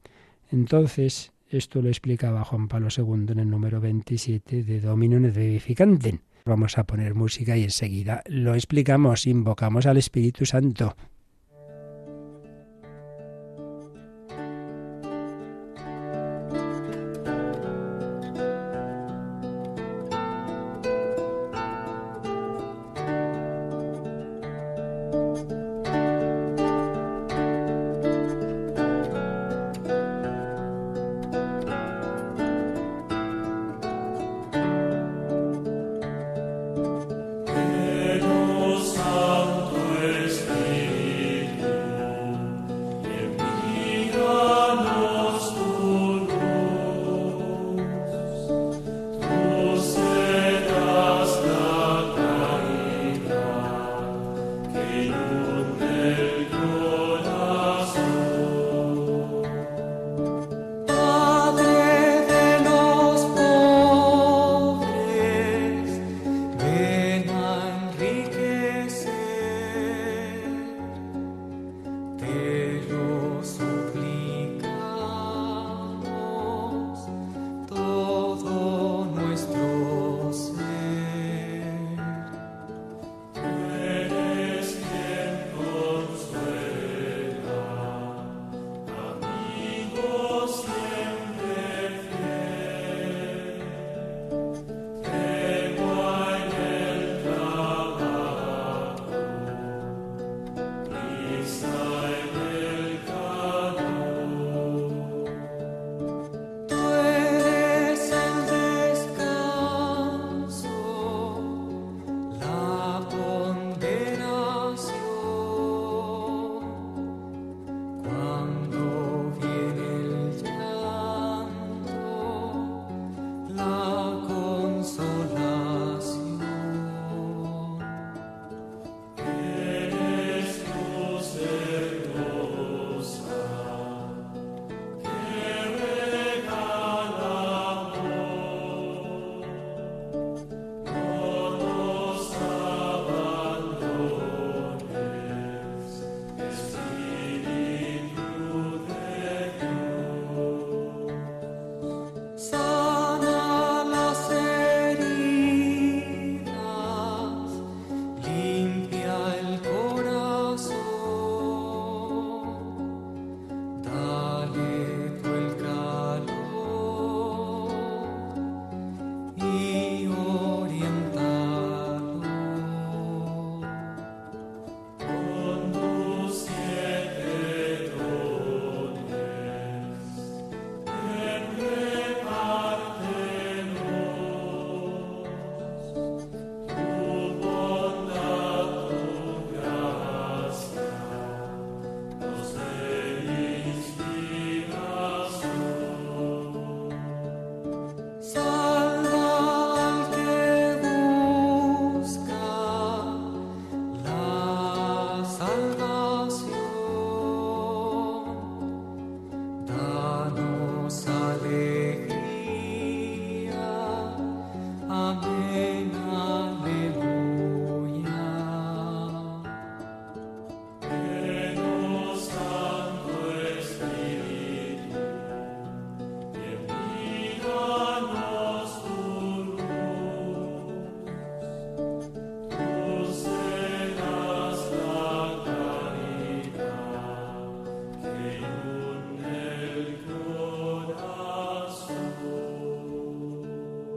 [0.51, 6.21] Entonces, esto lo explicaba Juan Pablo II en el número 27 de Dominum Vivificantem.
[6.47, 10.97] Vamos a poner música y enseguida lo explicamos, invocamos al Espíritu Santo.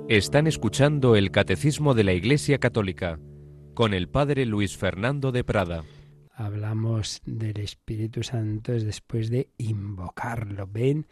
[0.09, 3.19] Están escuchando el Catecismo de la Iglesia Católica
[3.73, 5.83] con el Padre Luis Fernando de Prada.
[6.31, 10.65] Hablamos del Espíritu Santo después de invocarlo.
[10.65, 11.07] Ven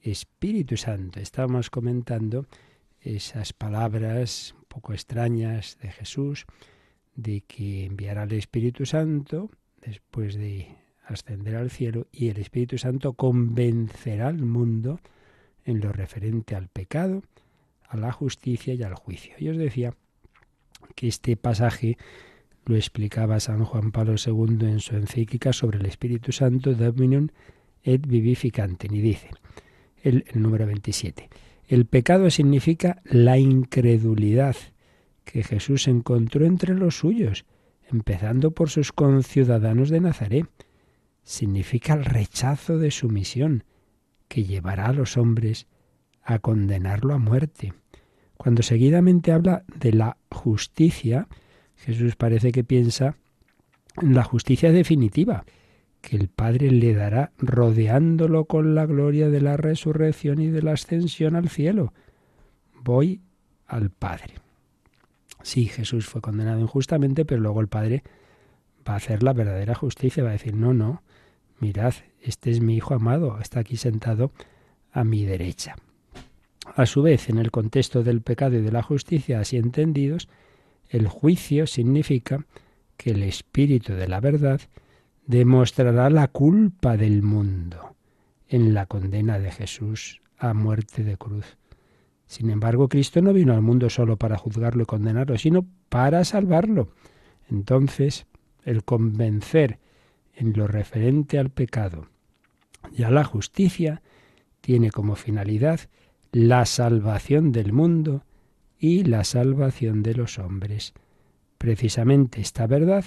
[0.00, 1.20] Espíritu Santo.
[1.20, 2.46] Estábamos comentando
[3.00, 6.44] esas palabras un poco extrañas de Jesús,
[7.14, 9.48] de que enviará el Espíritu Santo
[9.80, 10.74] después de
[11.06, 14.98] ascender al cielo y el Espíritu Santo convencerá al mundo
[15.64, 17.22] en lo referente al pecado,
[17.90, 19.34] a la justicia y al juicio.
[19.38, 19.94] Y os decía
[20.94, 21.98] que este pasaje
[22.64, 27.32] lo explicaba San Juan Pablo II en su encíclica sobre el Espíritu Santo, Dominion
[27.82, 29.30] et Vivificante, y dice,
[30.02, 31.28] el, el número 27,
[31.66, 34.56] el pecado significa la incredulidad
[35.24, 37.44] que Jesús encontró entre los suyos,
[37.90, 40.46] empezando por sus conciudadanos de Nazaret.
[41.24, 43.64] Significa el rechazo de su misión,
[44.28, 45.66] que llevará a los hombres
[46.22, 47.72] a condenarlo a muerte.
[48.36, 51.28] Cuando seguidamente habla de la justicia,
[51.76, 53.16] Jesús parece que piensa
[54.00, 55.44] en la justicia definitiva,
[56.00, 60.72] que el Padre le dará rodeándolo con la gloria de la resurrección y de la
[60.72, 61.92] ascensión al cielo.
[62.82, 63.20] Voy
[63.66, 64.34] al Padre.
[65.42, 68.02] Sí, Jesús fue condenado injustamente, pero luego el Padre
[68.88, 71.02] va a hacer la verdadera justicia, va a decir, no, no,
[71.58, 74.32] mirad, este es mi Hijo amado, está aquí sentado
[74.92, 75.76] a mi derecha.
[76.76, 80.28] A su vez, en el contexto del pecado y de la justicia así entendidos,
[80.88, 82.44] el juicio significa
[82.96, 84.60] que el Espíritu de la verdad
[85.26, 87.94] demostrará la culpa del mundo
[88.48, 91.56] en la condena de Jesús a muerte de cruz.
[92.26, 96.92] Sin embargo, Cristo no vino al mundo solo para juzgarlo y condenarlo, sino para salvarlo.
[97.48, 98.26] Entonces,
[98.64, 99.78] el convencer
[100.34, 102.06] en lo referente al pecado
[102.92, 104.02] y a la justicia
[104.60, 105.80] tiene como finalidad
[106.32, 108.24] la salvación del mundo
[108.78, 110.94] y la salvación de los hombres.
[111.58, 113.04] Precisamente esta verdad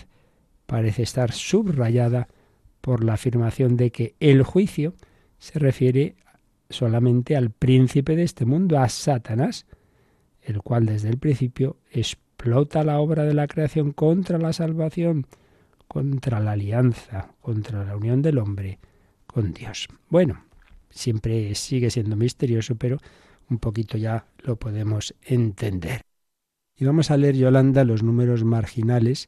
[0.66, 2.28] parece estar subrayada
[2.82, 4.94] por la afirmación de que el juicio
[5.40, 6.16] se refiere
[6.70, 9.66] solamente al príncipe de este mundo, a Satanás,
[10.42, 15.28] el cual desde el principio explota la obra de la creación contra la salvación,
[15.88, 18.80] contra la alianza, contra la unión del hombre
[19.28, 19.88] con Dios.
[20.10, 20.44] Bueno,
[20.94, 23.00] siempre sigue siendo misterioso, pero
[23.50, 26.02] un poquito ya lo podemos entender.
[26.76, 29.28] Y vamos a leer, Yolanda, los números marginales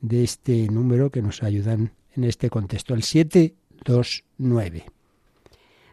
[0.00, 4.86] de este número que nos ayudan en este contexto, el 729.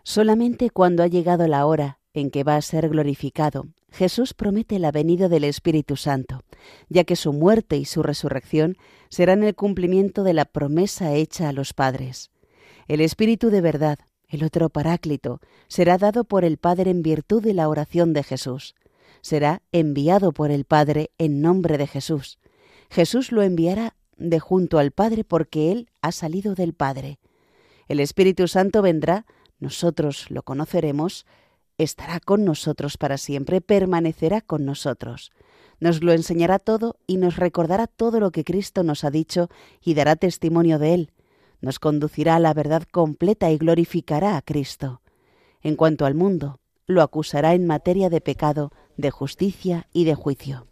[0.04, 4.92] Solamente cuando ha llegado la hora en que va a ser glorificado, Jesús promete la
[4.92, 6.44] venida del Espíritu Santo,
[6.90, 8.78] ya que su muerte y su resurrección
[9.10, 12.32] serán el cumplimiento de la promesa hecha a los padres.
[12.88, 17.54] El Espíritu de verdad, el otro Paráclito, será dado por el Padre en virtud de
[17.54, 18.76] la oración de Jesús.
[19.22, 22.40] Será enviado por el Padre en nombre de Jesús.
[22.90, 27.20] Jesús lo enviará de junto al Padre porque Él ha salido del Padre.
[27.88, 29.26] El Espíritu Santo vendrá,
[29.60, 31.26] nosotros lo conoceremos,
[31.78, 35.32] estará con nosotros para siempre, permanecerá con nosotros.
[35.80, 39.50] Nos lo enseñará todo y nos recordará todo lo que Cristo nos ha dicho
[39.84, 41.12] y dará testimonio de Él.
[41.62, 45.02] Nos conducirá a la verdad completa y glorificará a Cristo.
[45.62, 50.68] En cuanto al mundo, lo acusará en materia de pecado, de justicia y de juicio.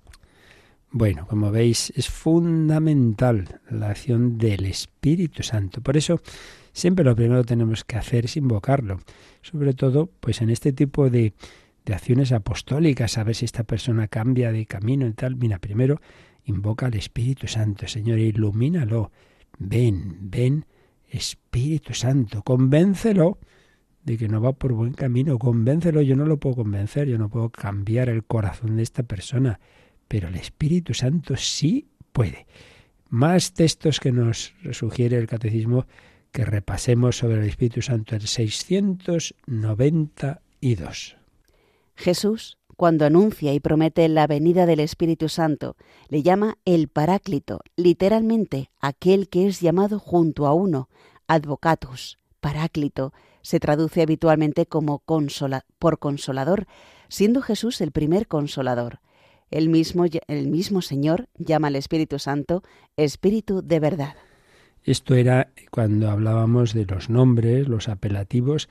[0.91, 5.81] Bueno, como veis, es fundamental la acción del Espíritu Santo.
[5.81, 6.21] Por eso,
[6.71, 9.01] siempre lo primero que tenemos que hacer es invocarlo.
[9.41, 11.33] Sobre todo, pues en este tipo de,
[11.85, 15.35] de acciones apostólicas, a ver si esta persona cambia de camino y tal.
[15.35, 15.99] Mira, primero
[16.45, 19.11] invoca al Espíritu Santo, Señor, ilumínalo.
[19.57, 20.65] Ven, ven,
[21.15, 23.39] Espíritu Santo, convéncelo
[24.03, 27.29] de que no va por buen camino, convéncelo, yo no lo puedo convencer, yo no
[27.29, 29.59] puedo cambiar el corazón de esta persona
[30.07, 32.45] pero el Espíritu Santo sí puede.
[33.09, 35.87] Más textos que nos sugiere el Catecismo
[36.31, 41.17] que repasemos sobre el Espíritu Santo, el 692.
[41.95, 45.77] Jesús, cuando anuncia y promete la venida del Espíritu Santo,
[46.09, 50.89] le llama el Paráclito, literalmente aquel que es llamado junto a uno,
[51.27, 55.03] advocatus, Paráclito, se traduce habitualmente como
[55.79, 56.67] por consolador,
[57.09, 58.99] siendo Jesús el primer consolador.
[59.51, 62.63] El mismo, el mismo Señor llama al Espíritu Santo
[62.97, 64.15] Espíritu de verdad.
[64.83, 68.69] Esto era cuando hablábamos de los nombres, los apelativos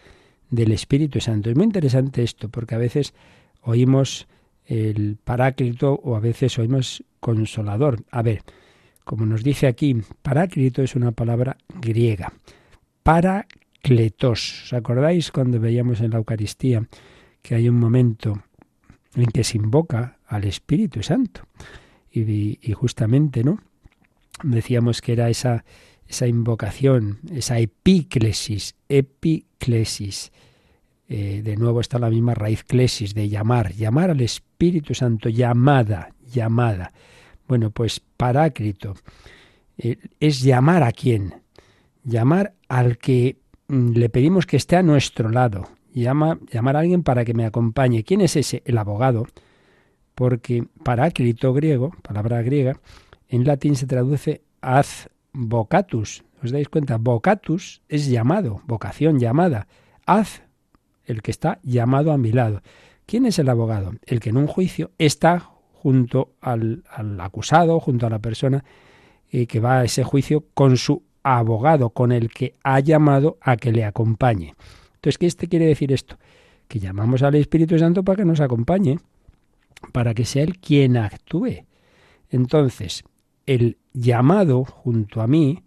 [0.50, 1.50] del Espíritu Santo.
[1.50, 3.14] Es muy interesante esto, porque a veces
[3.62, 4.28] oímos
[4.66, 8.04] el paráclito o a veces oímos consolador.
[8.10, 8.42] A ver,
[9.04, 12.32] como nos dice aquí, paráclito es una palabra griega.
[13.02, 14.64] Paracletos.
[14.64, 16.86] ¿Os acordáis cuando veíamos en la Eucaristía
[17.42, 18.42] que hay un momento
[19.14, 21.46] en que se invoca al Espíritu Santo.
[22.10, 23.58] Y, justamente, ¿no?
[24.42, 25.64] Decíamos que era esa,
[26.06, 30.32] esa invocación, esa epíclesis, epiclesis,
[31.08, 36.14] eh, de nuevo está la misma raíz clesis de llamar, llamar al Espíritu Santo, llamada,
[36.32, 36.92] llamada.
[37.46, 38.94] Bueno, pues paráclito
[39.78, 41.42] eh, es llamar a quién,
[42.04, 43.38] llamar al que
[43.68, 47.46] mm, le pedimos que esté a nuestro lado, Llama, llamar a alguien para que me
[47.46, 48.02] acompañe.
[48.02, 48.62] ¿Quién es ese?
[48.64, 49.28] El abogado.
[50.16, 52.80] Porque paráclito griego, palabra griega,
[53.28, 54.86] en latín se traduce ad
[55.32, 56.24] vocatus.
[56.42, 56.98] ¿Os dais cuenta?
[56.98, 59.68] Vocatus es llamado, vocación, llamada.
[60.04, 60.42] Haz
[61.04, 62.62] el que está llamado a mi lado.
[63.06, 63.94] ¿Quién es el abogado?
[64.04, 65.50] El que en un juicio está
[65.84, 66.82] junto al,
[67.20, 68.64] acusado, junto a la persona
[69.30, 73.58] eh, que va a ese juicio con su abogado, con el que ha llamado a
[73.58, 74.54] que le acompañe.
[74.94, 76.16] Entonces, ¿qué este quiere decir esto?
[76.68, 78.98] Que llamamos al Espíritu Santo para que nos acompañe,
[79.92, 81.66] para que sea Él quien actúe.
[82.30, 83.04] Entonces,
[83.44, 85.64] el llamado junto a mí,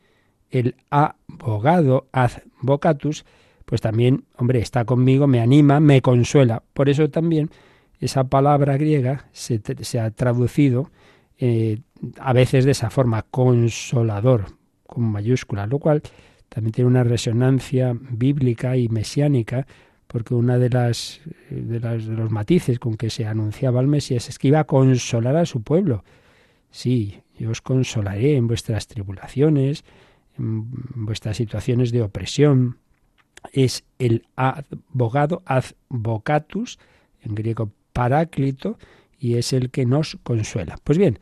[0.50, 3.24] el abogado advocatus,
[3.66, 6.64] pues también, hombre, está conmigo, me anima, me consuela.
[6.74, 7.52] Por eso también
[8.00, 9.60] esa palabra griega se,
[10.00, 10.92] ha traducido
[11.40, 11.80] eh,
[12.20, 14.46] a veces de esa forma, consolador,
[14.86, 16.02] con mayúscula, lo cual
[16.50, 19.68] también tiene una resonancia bíblica y mesiánica,
[20.08, 21.20] porque una de las,
[21.50, 25.36] de las los matices con que se anunciaba al Mesías es que iba a consolar
[25.36, 26.04] a su pueblo.
[26.72, 29.84] Sí, yo os consolaré en vuestras tribulaciones,
[30.38, 30.66] en
[31.06, 32.78] vuestras situaciones de opresión,
[33.52, 36.80] es el abogado, advocatus,
[37.22, 38.78] en griego paráclito,
[39.20, 40.78] y es el que nos consuela.
[40.84, 41.18] Pues bien,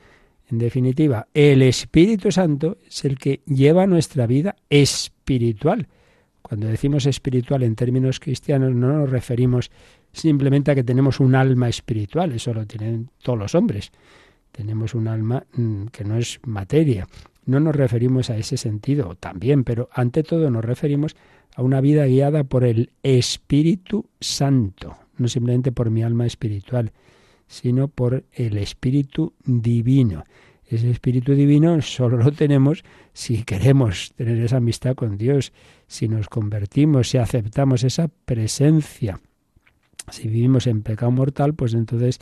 [0.49, 5.87] en definitiva, el Espíritu Santo es el que lleva nuestra vida espiritual.
[6.41, 9.71] Cuando decimos espiritual en términos cristianos no nos referimos
[10.11, 13.93] simplemente a que tenemos un alma espiritual, eso lo tienen todos los hombres.
[14.51, 17.07] Tenemos un alma mm, que no es materia.
[17.45, 21.15] No nos referimos a ese sentido también, pero ante todo nos referimos
[21.55, 26.91] a una vida guiada por el Espíritu Santo, no simplemente por mi alma espiritual,
[27.47, 30.23] sino por el Espíritu Divino.
[30.67, 35.53] Ese Espíritu Divino solo lo tenemos si queremos tener esa amistad con Dios,
[35.87, 39.19] si nos convertimos, si aceptamos esa presencia.
[40.09, 42.19] Si vivimos en pecado mortal, pues entonces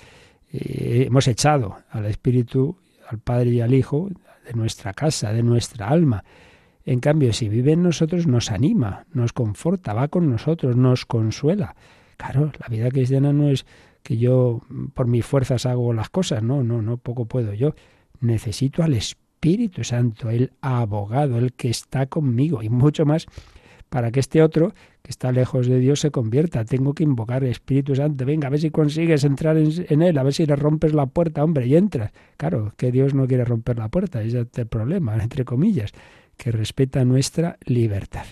[0.51, 2.77] eh, hemos echado al Espíritu,
[3.07, 4.09] al Padre y al Hijo
[4.45, 6.23] de nuestra casa, de nuestra alma.
[6.85, 11.75] En cambio, si vive en nosotros, nos anima, nos conforta, va con nosotros, nos consuela.
[12.23, 13.65] Claro, la vida cristiana no es
[14.01, 14.61] que yo
[14.93, 17.75] por mis fuerzas hago las cosas, no, no, no, poco puedo yo.
[18.21, 23.25] Necesito al Espíritu Santo, el abogado, el que está conmigo y mucho más
[23.89, 26.63] para que este otro que está lejos de Dios se convierta.
[26.63, 28.25] Tengo que invocar el Espíritu Santo.
[28.25, 31.43] Venga, a ver si consigues entrar en, él, a ver si le rompes la puerta,
[31.43, 32.13] hombre, y entras.
[32.37, 35.91] Claro, que Dios no quiere romper la puerta, ese es el problema, entre comillas
[36.37, 38.25] que respeta nuestra libertad.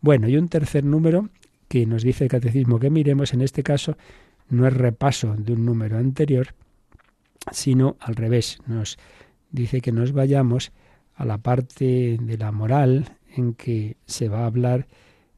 [0.00, 1.28] Bueno, y un tercer número
[1.70, 3.96] que nos dice el catecismo que miremos, en este caso
[4.48, 6.48] no es repaso de un número anterior,
[7.52, 8.98] sino al revés, nos
[9.52, 10.72] dice que nos vayamos
[11.14, 14.88] a la parte de la moral en que se va a hablar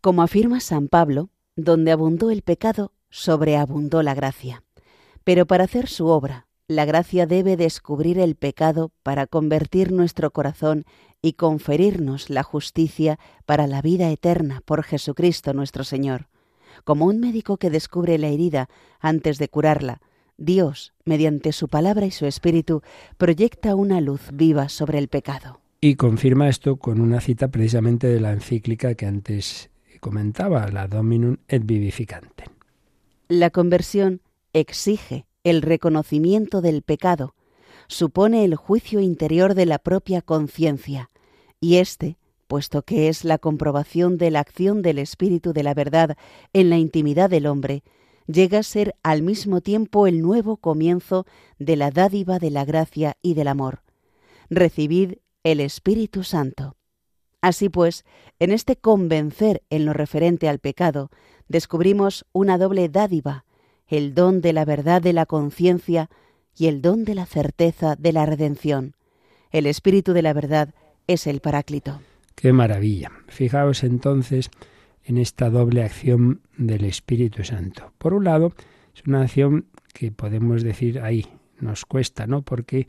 [0.00, 4.64] Como afirma San Pablo, donde abundó el pecado, sobreabundó la gracia.
[5.24, 10.84] Pero para hacer su obra, la gracia debe descubrir el pecado para convertir nuestro corazón
[11.20, 16.28] y conferirnos la justicia para la vida eterna por Jesucristo nuestro Señor.
[16.84, 18.68] Como un médico que descubre la herida
[19.00, 20.00] antes de curarla,
[20.38, 22.82] Dios, mediante su palabra y su espíritu,
[23.18, 25.60] proyecta una luz viva sobre el pecado.
[25.82, 31.36] Y confirma esto con una cita precisamente de la encíclica que antes comentaba, la Dominum
[31.48, 32.44] et Vivificante.
[33.28, 34.22] La conversión
[34.52, 37.34] exige el reconocimiento del pecado,
[37.88, 41.10] supone el juicio interior de la propia conciencia,
[41.60, 46.16] y éste, puesto que es la comprobación de la acción del Espíritu de la verdad
[46.52, 47.82] en la intimidad del hombre,
[48.26, 51.26] llega a ser al mismo tiempo el nuevo comienzo
[51.58, 53.82] de la dádiva de la gracia y del amor.
[54.50, 56.76] Recibid el Espíritu Santo.
[57.40, 58.04] Así pues,
[58.38, 61.10] en este convencer en lo referente al pecado,
[61.48, 63.44] descubrimos una doble dádiva,
[63.90, 66.08] el don de la verdad de la conciencia
[66.56, 68.94] y el don de la certeza de la redención.
[69.50, 70.74] El Espíritu de la verdad
[71.08, 72.00] es el Paráclito.
[72.36, 73.10] Qué maravilla.
[73.26, 74.50] Fijaos entonces
[75.04, 77.92] en esta doble acción del Espíritu Santo.
[77.98, 78.52] Por un lado,
[78.94, 81.26] es una acción que podemos decir ahí,
[81.58, 82.42] nos cuesta, ¿no?
[82.42, 82.86] Porque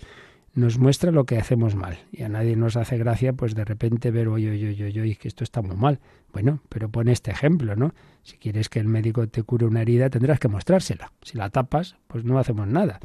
[0.53, 1.99] nos muestra lo que hacemos mal.
[2.11, 5.27] Y a nadie nos hace gracia, pues de repente ver, oye, oye, oye, oye, que
[5.27, 5.99] esto está muy mal.
[6.33, 7.93] Bueno, pero pone este ejemplo, ¿no?
[8.23, 11.11] Si quieres que el médico te cure una herida, tendrás que mostrársela.
[11.21, 12.99] Si la tapas, pues no hacemos nada.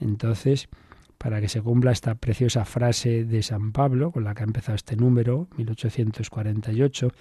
[0.00, 0.68] Entonces,
[1.18, 4.74] para que se cumpla esta preciosa frase de San Pablo, con la que ha empezado
[4.74, 7.12] este número, 1848,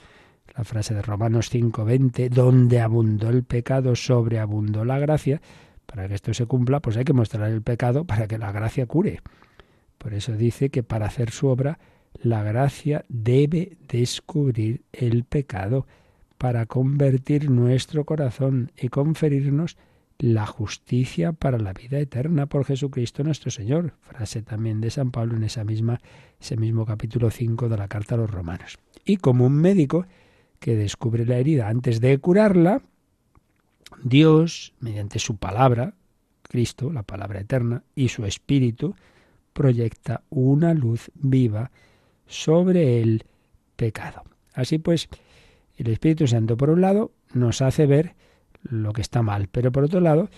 [0.56, 5.42] la frase de Romanos 5:20, donde abundó el pecado, sobreabundó la gracia,
[5.86, 8.86] para que esto se cumpla, pues hay que mostrar el pecado para que la gracia
[8.86, 9.22] cure.
[10.00, 11.78] Por eso dice que para hacer su obra,
[12.24, 15.86] la gracia debe descubrir el pecado
[16.40, 19.78] para convertir nuestro corazón y conferirnos
[20.18, 23.94] la justicia para la vida eterna por Jesucristo nuestro Señor.
[24.02, 26.00] Frase también de San Pablo en esa misma,
[26.40, 28.80] ese mismo capítulo 5 de la carta a los romanos.
[29.06, 30.06] Y como un médico
[30.60, 32.82] que descubre la herida antes de curarla,
[34.04, 35.94] Dios, mediante su palabra,
[36.44, 38.96] Cristo, la palabra eterna, y su espíritu,
[39.54, 41.72] proyecta una luz viva
[42.28, 43.26] sobre el
[43.76, 44.24] pecado.
[44.54, 45.10] Así pues,
[45.78, 48.16] el Espíritu Santo, por un lado, nos hace ver
[48.64, 50.30] lo que está mal, pero por otro lado,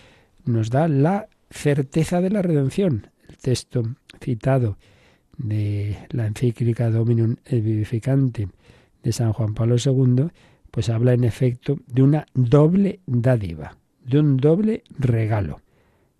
[0.45, 3.07] nos da la certeza de la redención.
[3.27, 3.83] El texto
[4.21, 4.77] citado
[5.37, 8.49] de la encíclica Dominum Vivificante
[9.03, 10.27] de San Juan Pablo II,
[10.69, 15.61] pues habla en efecto de una doble dádiva, de un doble regalo.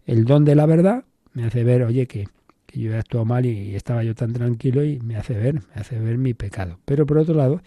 [0.06, 2.28] El don de la verdad me hace ver, oye, que,
[2.72, 5.82] que yo he actuado mal y estaba yo tan tranquilo y me hace ver, me
[5.82, 6.80] hace ver mi pecado.
[6.86, 7.62] Pero por otro lado,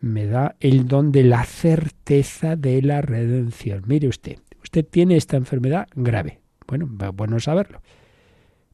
[0.00, 3.82] me da el don de la certeza de la redención.
[3.86, 6.40] Mire usted, usted tiene esta enfermedad grave.
[6.66, 7.82] Bueno, bueno saberlo.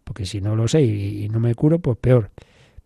[0.04, 2.30] Porque si no lo sé y no me curo, pues peor.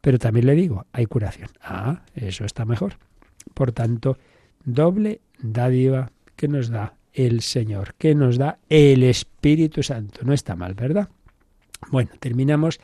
[0.00, 1.50] Pero también le digo, hay curación.
[1.62, 2.94] Ah, eso está mejor.
[3.52, 4.16] Por tanto,
[4.64, 10.20] doble dádiva que nos da el Señor, que nos da el Espíritu Santo.
[10.24, 11.08] No está mal, ¿verdad?
[11.88, 12.80] Bueno, terminamos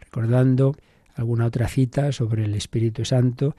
[0.00, 0.76] recordando
[1.14, 3.56] alguna otra cita sobre el Espíritu Santo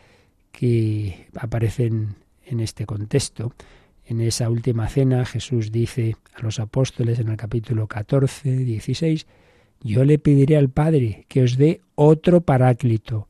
[0.52, 2.16] que aparecen
[2.46, 3.54] en este contexto.
[4.06, 9.28] En esa última cena Jesús dice a los apóstoles en el capítulo 14, 16,
[9.82, 13.28] yo le pediré al Padre que os dé otro paráclito,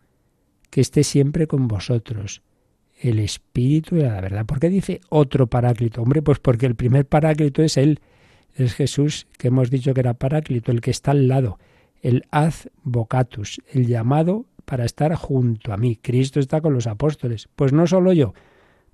[0.69, 2.41] que esté siempre con vosotros,
[3.01, 4.45] el Espíritu de la verdad.
[4.45, 6.01] ¿Por qué dice otro paráclito?
[6.01, 7.99] Hombre, pues porque el primer paráclito es Él,
[8.57, 11.59] es Jesús, que hemos dicho que era paráclito, el que está al lado,
[12.01, 12.53] el ad
[12.83, 15.95] vocatus, el llamado para estar junto a mí.
[15.95, 17.47] Cristo está con los apóstoles.
[17.55, 18.33] Pues no solo yo,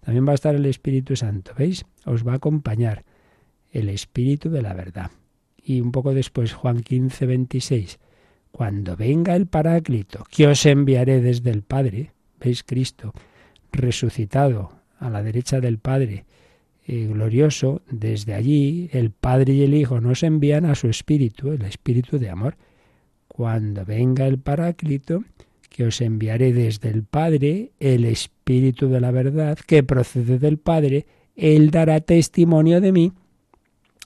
[0.01, 1.85] también va a estar el Espíritu Santo, ¿veis?
[2.05, 3.05] Os va a acompañar
[3.71, 5.11] el Espíritu de la verdad.
[5.57, 7.99] Y un poco después, Juan 15, 26.
[8.51, 13.13] Cuando venga el Paráclito, que os enviaré desde el Padre, ¿veis Cristo?
[13.71, 16.25] Resucitado a la derecha del Padre,
[16.85, 22.19] glorioso, desde allí el Padre y el Hijo nos envían a su Espíritu, el Espíritu
[22.19, 22.55] de amor.
[23.27, 25.23] Cuando venga el Paráclito,
[25.69, 31.07] que os enviaré desde el Padre, el Espíritu de la verdad, que procede del Padre,
[31.35, 33.11] Él dará testimonio de mí.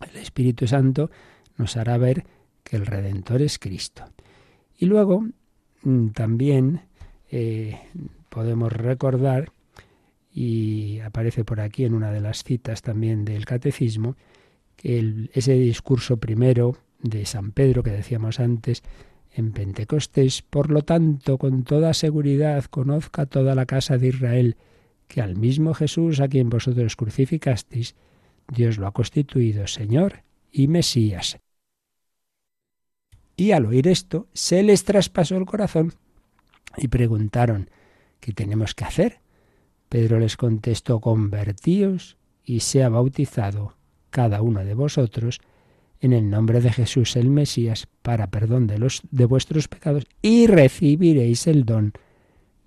[0.09, 1.11] El Espíritu Santo
[1.57, 2.25] nos hará ver
[2.63, 4.05] que el Redentor es Cristo.
[4.77, 5.25] Y luego
[5.83, 6.81] mm, también
[7.31, 7.77] eh,
[8.29, 9.51] podemos recordar,
[10.39, 14.15] y aparece por aquí en una de las citas también del Catecismo,
[14.75, 18.83] que ese discurso primero de San Pedro que decíamos antes
[19.31, 24.57] en Pentecostés, por lo tanto, con toda seguridad conozca toda la casa de Israel
[25.07, 27.95] que al mismo Jesús a quien vosotros crucificasteis,
[28.47, 30.21] Dios lo ha constituido Señor
[30.51, 31.39] y Mesías,
[33.35, 35.93] y al oír esto, se les traspasó el corazón
[36.77, 37.71] y preguntaron,
[38.19, 39.19] ¿qué tenemos que hacer?
[39.89, 43.75] Pedro les contestó, convertíos y sea bautizado
[44.09, 45.39] cada uno de vosotros
[45.99, 50.47] en el nombre de Jesús el Mesías para perdón de los de vuestros pecados y
[50.47, 51.93] recibiréis el don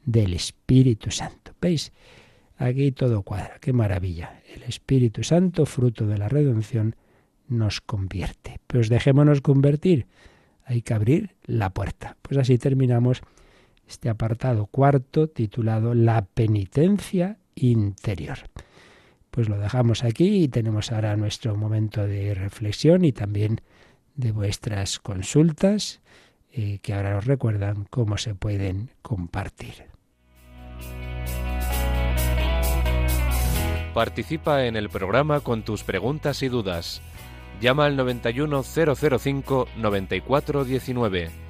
[0.05, 1.53] del Espíritu Santo.
[1.61, 1.93] ¿Veis?
[2.57, 4.43] Aquí todo cuadra, qué maravilla.
[4.55, 6.97] El Espíritu Santo, fruto de la redención,
[7.49, 8.61] nos convierte.
[8.67, 10.07] Pues dejémonos convertir
[10.71, 12.17] hay que abrir la puerta.
[12.23, 13.23] Pues así terminamos
[13.91, 18.39] este apartado cuarto titulado La penitencia interior.
[19.31, 23.61] Pues lo dejamos aquí y tenemos ahora nuestro momento de reflexión y también
[24.15, 26.01] de vuestras consultas
[26.53, 29.85] eh, que ahora os recuerdan cómo se pueden compartir.
[33.95, 37.03] Participa en el programa con tus preguntas y dudas
[37.61, 41.50] Llama al 91005 9419.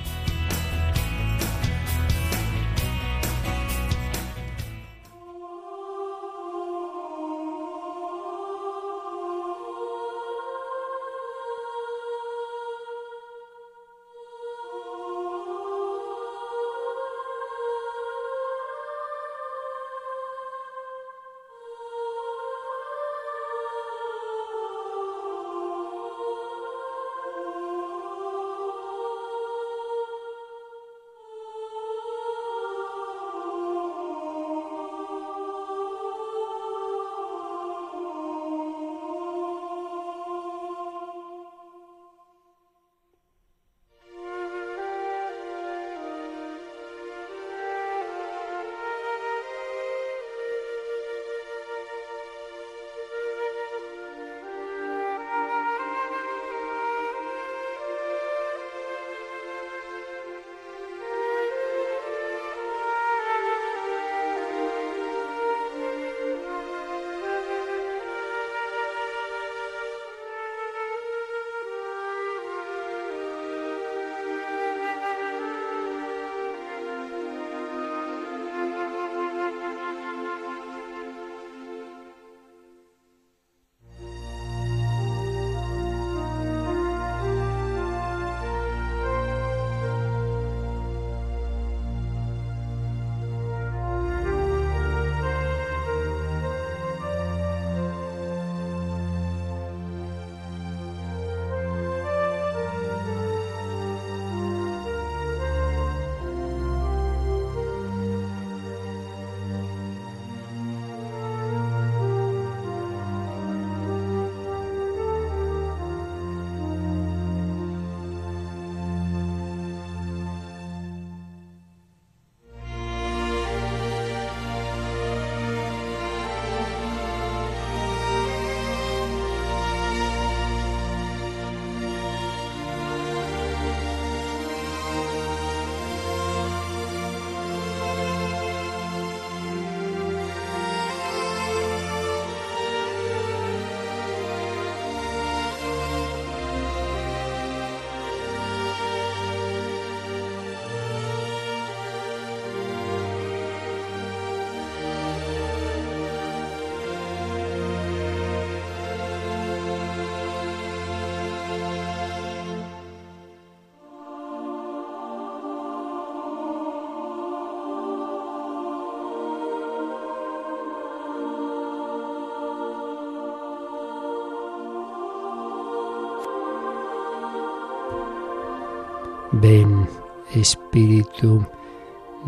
[179.41, 179.87] Ven
[180.35, 181.45] Espíritu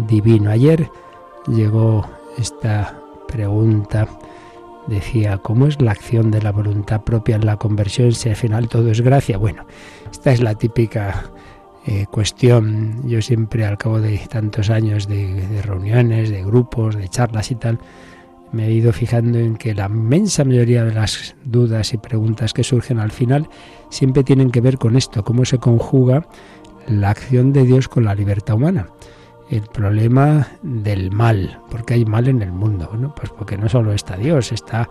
[0.08, 0.50] Divino.
[0.50, 0.90] Ayer
[1.48, 4.08] llegó esta pregunta
[4.88, 8.68] decía, ¿cómo es la acción de la voluntad propia en la conversión si al final
[8.68, 9.38] todo es gracia?
[9.38, 9.66] Bueno,
[10.12, 11.32] esta es la típica
[11.86, 13.08] eh, cuestión.
[13.08, 17.80] Yo siempre al cabo de tantos años de, reuniones, de grupos, de charlas y tal,
[18.52, 22.64] me he ido fijando en que la inmensa mayoría de las dudas y preguntas que
[22.64, 23.50] surgen al final
[23.90, 26.28] siempre tienen que ver con esto, cómo se conjuga
[26.88, 28.88] la acción de Dios con la libertad humana
[29.50, 33.14] el problema del mal, porque hay mal en el mundo.
[33.16, 34.90] Pues porque no solo está Dios, está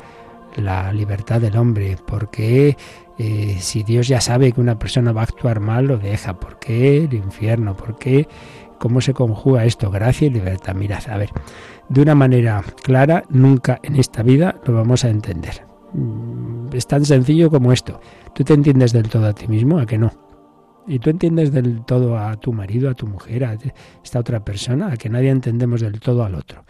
[0.57, 2.76] la libertad del hombre, porque
[3.18, 6.59] eh, si Dios ya sabe que una persona va a actuar mal, lo deja, ¿por
[6.59, 7.76] qué el infierno?
[7.76, 8.28] ¿Por qué?
[8.78, 9.90] ¿Cómo se conjuga esto?
[9.90, 10.74] Gracia y libertad.
[10.74, 11.30] Mirad, a ver,
[11.88, 15.66] de una manera clara, nunca en esta vida lo vamos a entender.
[15.93, 18.01] Mm, es tan sencillo como esto.
[18.34, 19.78] ¿Tú te entiendes del todo a ti mismo?
[19.78, 20.22] ¿A que no?
[20.87, 23.57] Y tú entiendes del todo a tu marido, a tu mujer, a
[24.03, 26.64] esta otra persona, a que nadie entendemos del todo al otro.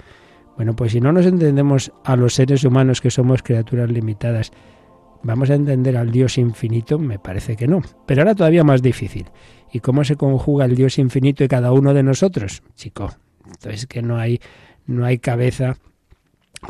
[0.57, 4.53] Bueno, pues si no nos entendemos a los seres humanos que somos criaturas limitadas,
[5.23, 6.99] ¿vamos a entender al Dios infinito?
[6.99, 7.81] Me parece que no.
[8.07, 9.27] Pero ahora todavía más difícil.
[9.73, 12.63] ¿Y cómo se conjuga el Dios infinito y cada uno de nosotros?
[12.75, 13.11] Chico,
[13.47, 14.41] entonces que no hay,
[14.87, 15.79] no hay cabeza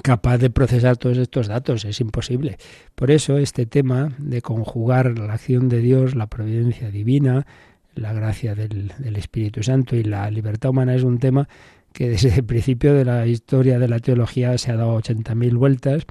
[0.03, 2.57] capaz de procesar todos estos datos, es imposible.
[2.95, 7.47] Por eso este tema de conjugar la acción de Dios, la providencia divina,
[7.95, 11.49] la gracia del, Espíritu Santo y la libertad humana es un tema
[11.93, 16.05] que desde el principio de la historia de la teología se ha dado 80.000 vueltas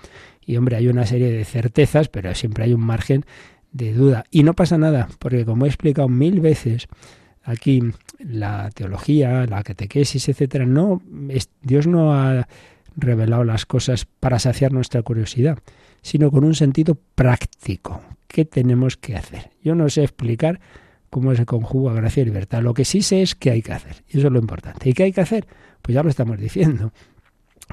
[0.45, 3.25] y hombre, hay una serie de certezas, pero siempre hay un margen
[3.71, 4.25] de duda.
[4.31, 6.87] Y no pasa nada, porque como he explicado mil veces,
[7.43, 7.81] aquí
[8.19, 11.01] la teología, la catequesis, etcétera, no
[11.61, 12.47] Dios no ha
[12.95, 15.59] revelado las cosas para saciar nuestra curiosidad,
[16.01, 18.01] sino con un sentido práctico.
[18.27, 19.51] ¿Qué tenemos que hacer?
[19.63, 20.59] Yo no sé explicar
[21.09, 22.61] cómo se conjuga gracia y libertad.
[22.61, 24.03] Lo que sí sé es qué hay que hacer.
[24.07, 24.89] Y eso es lo importante.
[24.89, 25.47] ¿Y qué hay que hacer?
[25.81, 26.93] Pues ya lo estamos diciendo.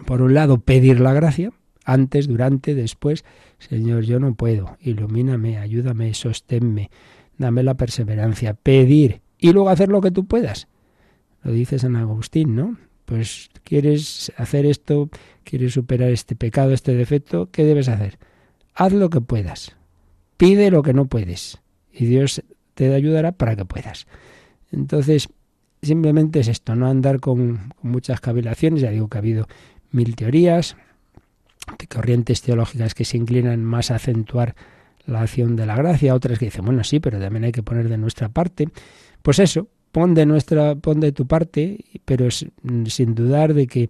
[0.07, 1.53] Por un lado, pedir la gracia,
[1.85, 3.25] antes, durante, después.
[3.59, 4.77] Señor, yo no puedo.
[4.81, 6.91] Ilumíname, ayúdame, sosténme,
[7.39, 8.55] dame la perseverancia.
[8.55, 10.69] Pedir y luego hacer lo que tú puedas.
[11.43, 12.77] Lo dice San Agustín, ¿no?
[13.09, 15.09] Pues quieres hacer esto,
[15.43, 18.19] quieres superar este pecado, este defecto, ¿qué debes hacer?
[18.75, 19.75] Haz lo que puedas.
[20.37, 21.59] Pide lo que no puedes.
[21.91, 22.43] Y Dios
[22.75, 24.07] te ayudará para que puedas.
[24.71, 25.31] Entonces,
[25.81, 28.83] simplemente es esto, no andar con, muchas cavilaciones.
[28.83, 29.49] Ya digo que ha habido
[29.91, 30.77] mil teorías,
[31.79, 34.55] de corrientes teológicas que se inclinan más a acentuar
[35.07, 37.89] la acción de la gracia, otras que dicen, bueno, sí, pero también hay que poner
[37.89, 38.69] de nuestra parte.
[39.23, 43.89] Pues eso, pon de nuestra, pon de tu parte, pero sin dudar de que,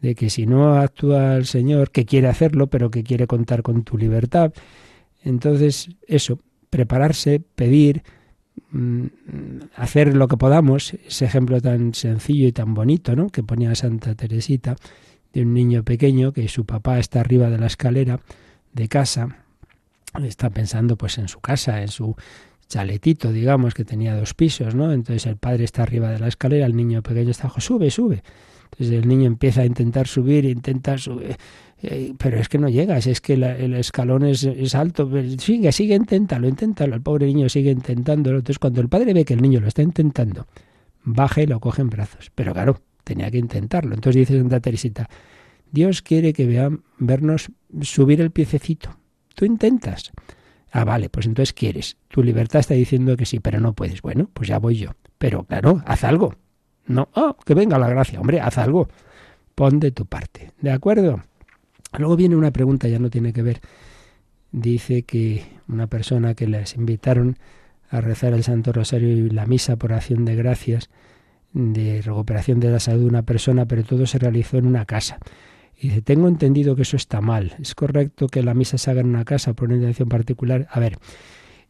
[0.00, 3.82] de que si no actúa el Señor, que quiere hacerlo, pero que quiere contar con
[3.82, 4.52] tu libertad,
[5.22, 6.38] entonces eso,
[6.70, 8.02] prepararse, pedir,
[8.70, 9.06] mm,
[9.74, 13.28] hacer lo que podamos, ese ejemplo tan sencillo y tan bonito, ¿no?
[13.28, 14.76] que ponía Santa Teresita,
[15.32, 18.20] de un niño pequeño que su papá está arriba de la escalera
[18.72, 19.44] de casa,
[20.24, 22.16] está pensando pues en su casa, en su
[22.68, 24.92] chaletito, digamos, que tenía dos pisos, ¿no?
[24.92, 28.22] Entonces el padre está arriba de la escalera, el niño pequeño está abajo, sube, sube.
[28.64, 31.36] Entonces el niño empieza a intentar subir, intenta subir,
[31.82, 36.48] eh, pero es que no llegas, es que el escalón es, alto, sigue, sigue, inténtalo,
[36.48, 38.38] inténtalo, el pobre niño sigue intentándolo.
[38.38, 40.46] Entonces cuando el padre ve que el niño lo está intentando,
[41.04, 42.30] baja y lo coge en brazos.
[42.34, 43.94] Pero claro, tenía que intentarlo.
[43.94, 45.08] Entonces dice Santa Teresita,
[45.70, 47.50] Dios quiere que vean, vernos
[47.82, 48.96] subir el piececito.
[49.34, 50.12] Tú intentas.
[50.76, 51.96] Ah, vale, pues entonces quieres.
[52.08, 54.02] Tu libertad está diciendo que sí, pero no puedes.
[54.02, 54.90] Bueno, pues ya voy yo.
[55.16, 56.34] Pero claro, haz algo.
[56.86, 58.20] No, oh, que venga la gracia.
[58.20, 58.86] Hombre, haz algo.
[59.54, 60.52] Pon de tu parte.
[60.60, 61.22] ¿De acuerdo?
[61.96, 63.62] Luego viene una pregunta, ya no tiene que ver.
[64.52, 67.38] Dice que una persona que les invitaron
[67.88, 70.90] a rezar el Santo Rosario y la misa por acción de gracias,
[71.54, 75.20] de recuperación de la salud de una persona, pero todo se realizó en una casa.
[75.78, 77.54] Y dice, tengo entendido que eso está mal.
[77.60, 80.66] ¿Es correcto que la misa se haga en una casa por una intención particular?
[80.70, 80.98] A ver,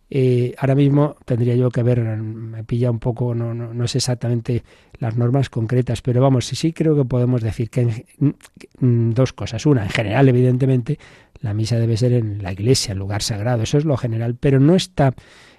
[0.08, 3.98] eh, ahora mismo tendría yo que ver, me pilla un poco, no, no, no, sé
[3.98, 4.62] exactamente
[4.98, 8.06] las normas concretas, pero vamos, sí, sí creo que podemos decir que
[8.78, 9.66] dos cosas.
[9.66, 10.98] Una, en general, evidentemente,
[11.40, 14.60] la misa debe ser en la iglesia, el lugar sagrado, eso es lo general, pero
[14.60, 15.12] no está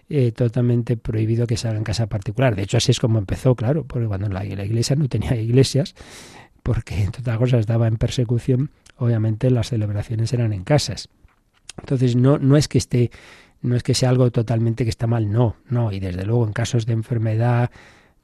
[0.09, 2.55] eh, totalmente prohibido que se haga en casa particular.
[2.55, 5.93] De hecho, así es como empezó, claro, porque cuando la iglesia no tenía iglesias,
[6.68, 11.07] porque entre otras cosas estaba en persecución, obviamente las celebraciones eran en casas.
[11.80, 13.09] Entonces no, no es que esté,
[13.61, 16.51] no es que sea algo totalmente que está mal, no, no, y desde luego en
[16.51, 17.72] casos de enfermedad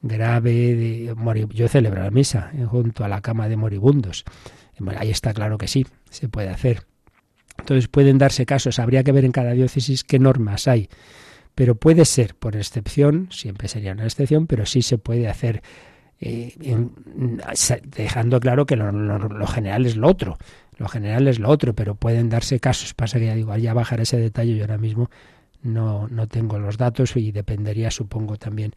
[0.02, 1.14] grave, de
[1.54, 4.24] yo celebro la misa eh, junto a la cama de moribundos.
[4.98, 6.82] ahí está claro que sí, se puede hacer.
[7.58, 10.90] Entonces pueden darse casos, habría que ver en cada diócesis qué normas hay.
[11.54, 15.62] pero puede ser por excepción, siempre sería una excepción, pero sí se puede hacer
[16.26, 16.54] eh,
[17.84, 20.38] dejando claro que lo, general es lo otro,
[20.78, 22.94] lo general es lo otro, pero pueden darse casos.
[22.94, 25.10] Pasa que ya digo, ya bajar ese detalle, yo ahora mismo
[25.62, 28.72] no, no tengo los datos y dependería, supongo, también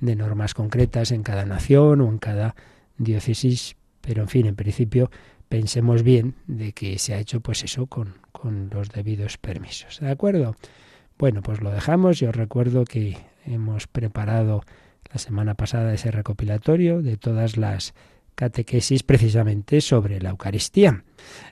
[0.00, 2.56] de normas concretas en cada nación o en cada
[2.96, 5.08] diócesis, pero en fin, en principio
[5.48, 10.00] pensemos bien de que se ha hecho pues eso con, con los debidos permisos.
[10.00, 10.56] ¿De acuerdo?
[11.16, 12.18] Bueno, pues lo dejamos.
[12.18, 14.62] Yo recuerdo que hemos preparado
[15.12, 17.94] la semana pasada ese recopilatorio de todas las
[18.34, 21.02] catequesis precisamente sobre la Eucaristía.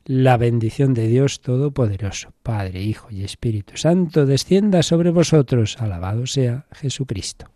[0.04, 5.78] La bendición de Dios Todopoderoso, Padre, Hijo y Espíritu Santo, descienda sobre vosotros.
[5.80, 7.55] Alabado sea Jesucristo.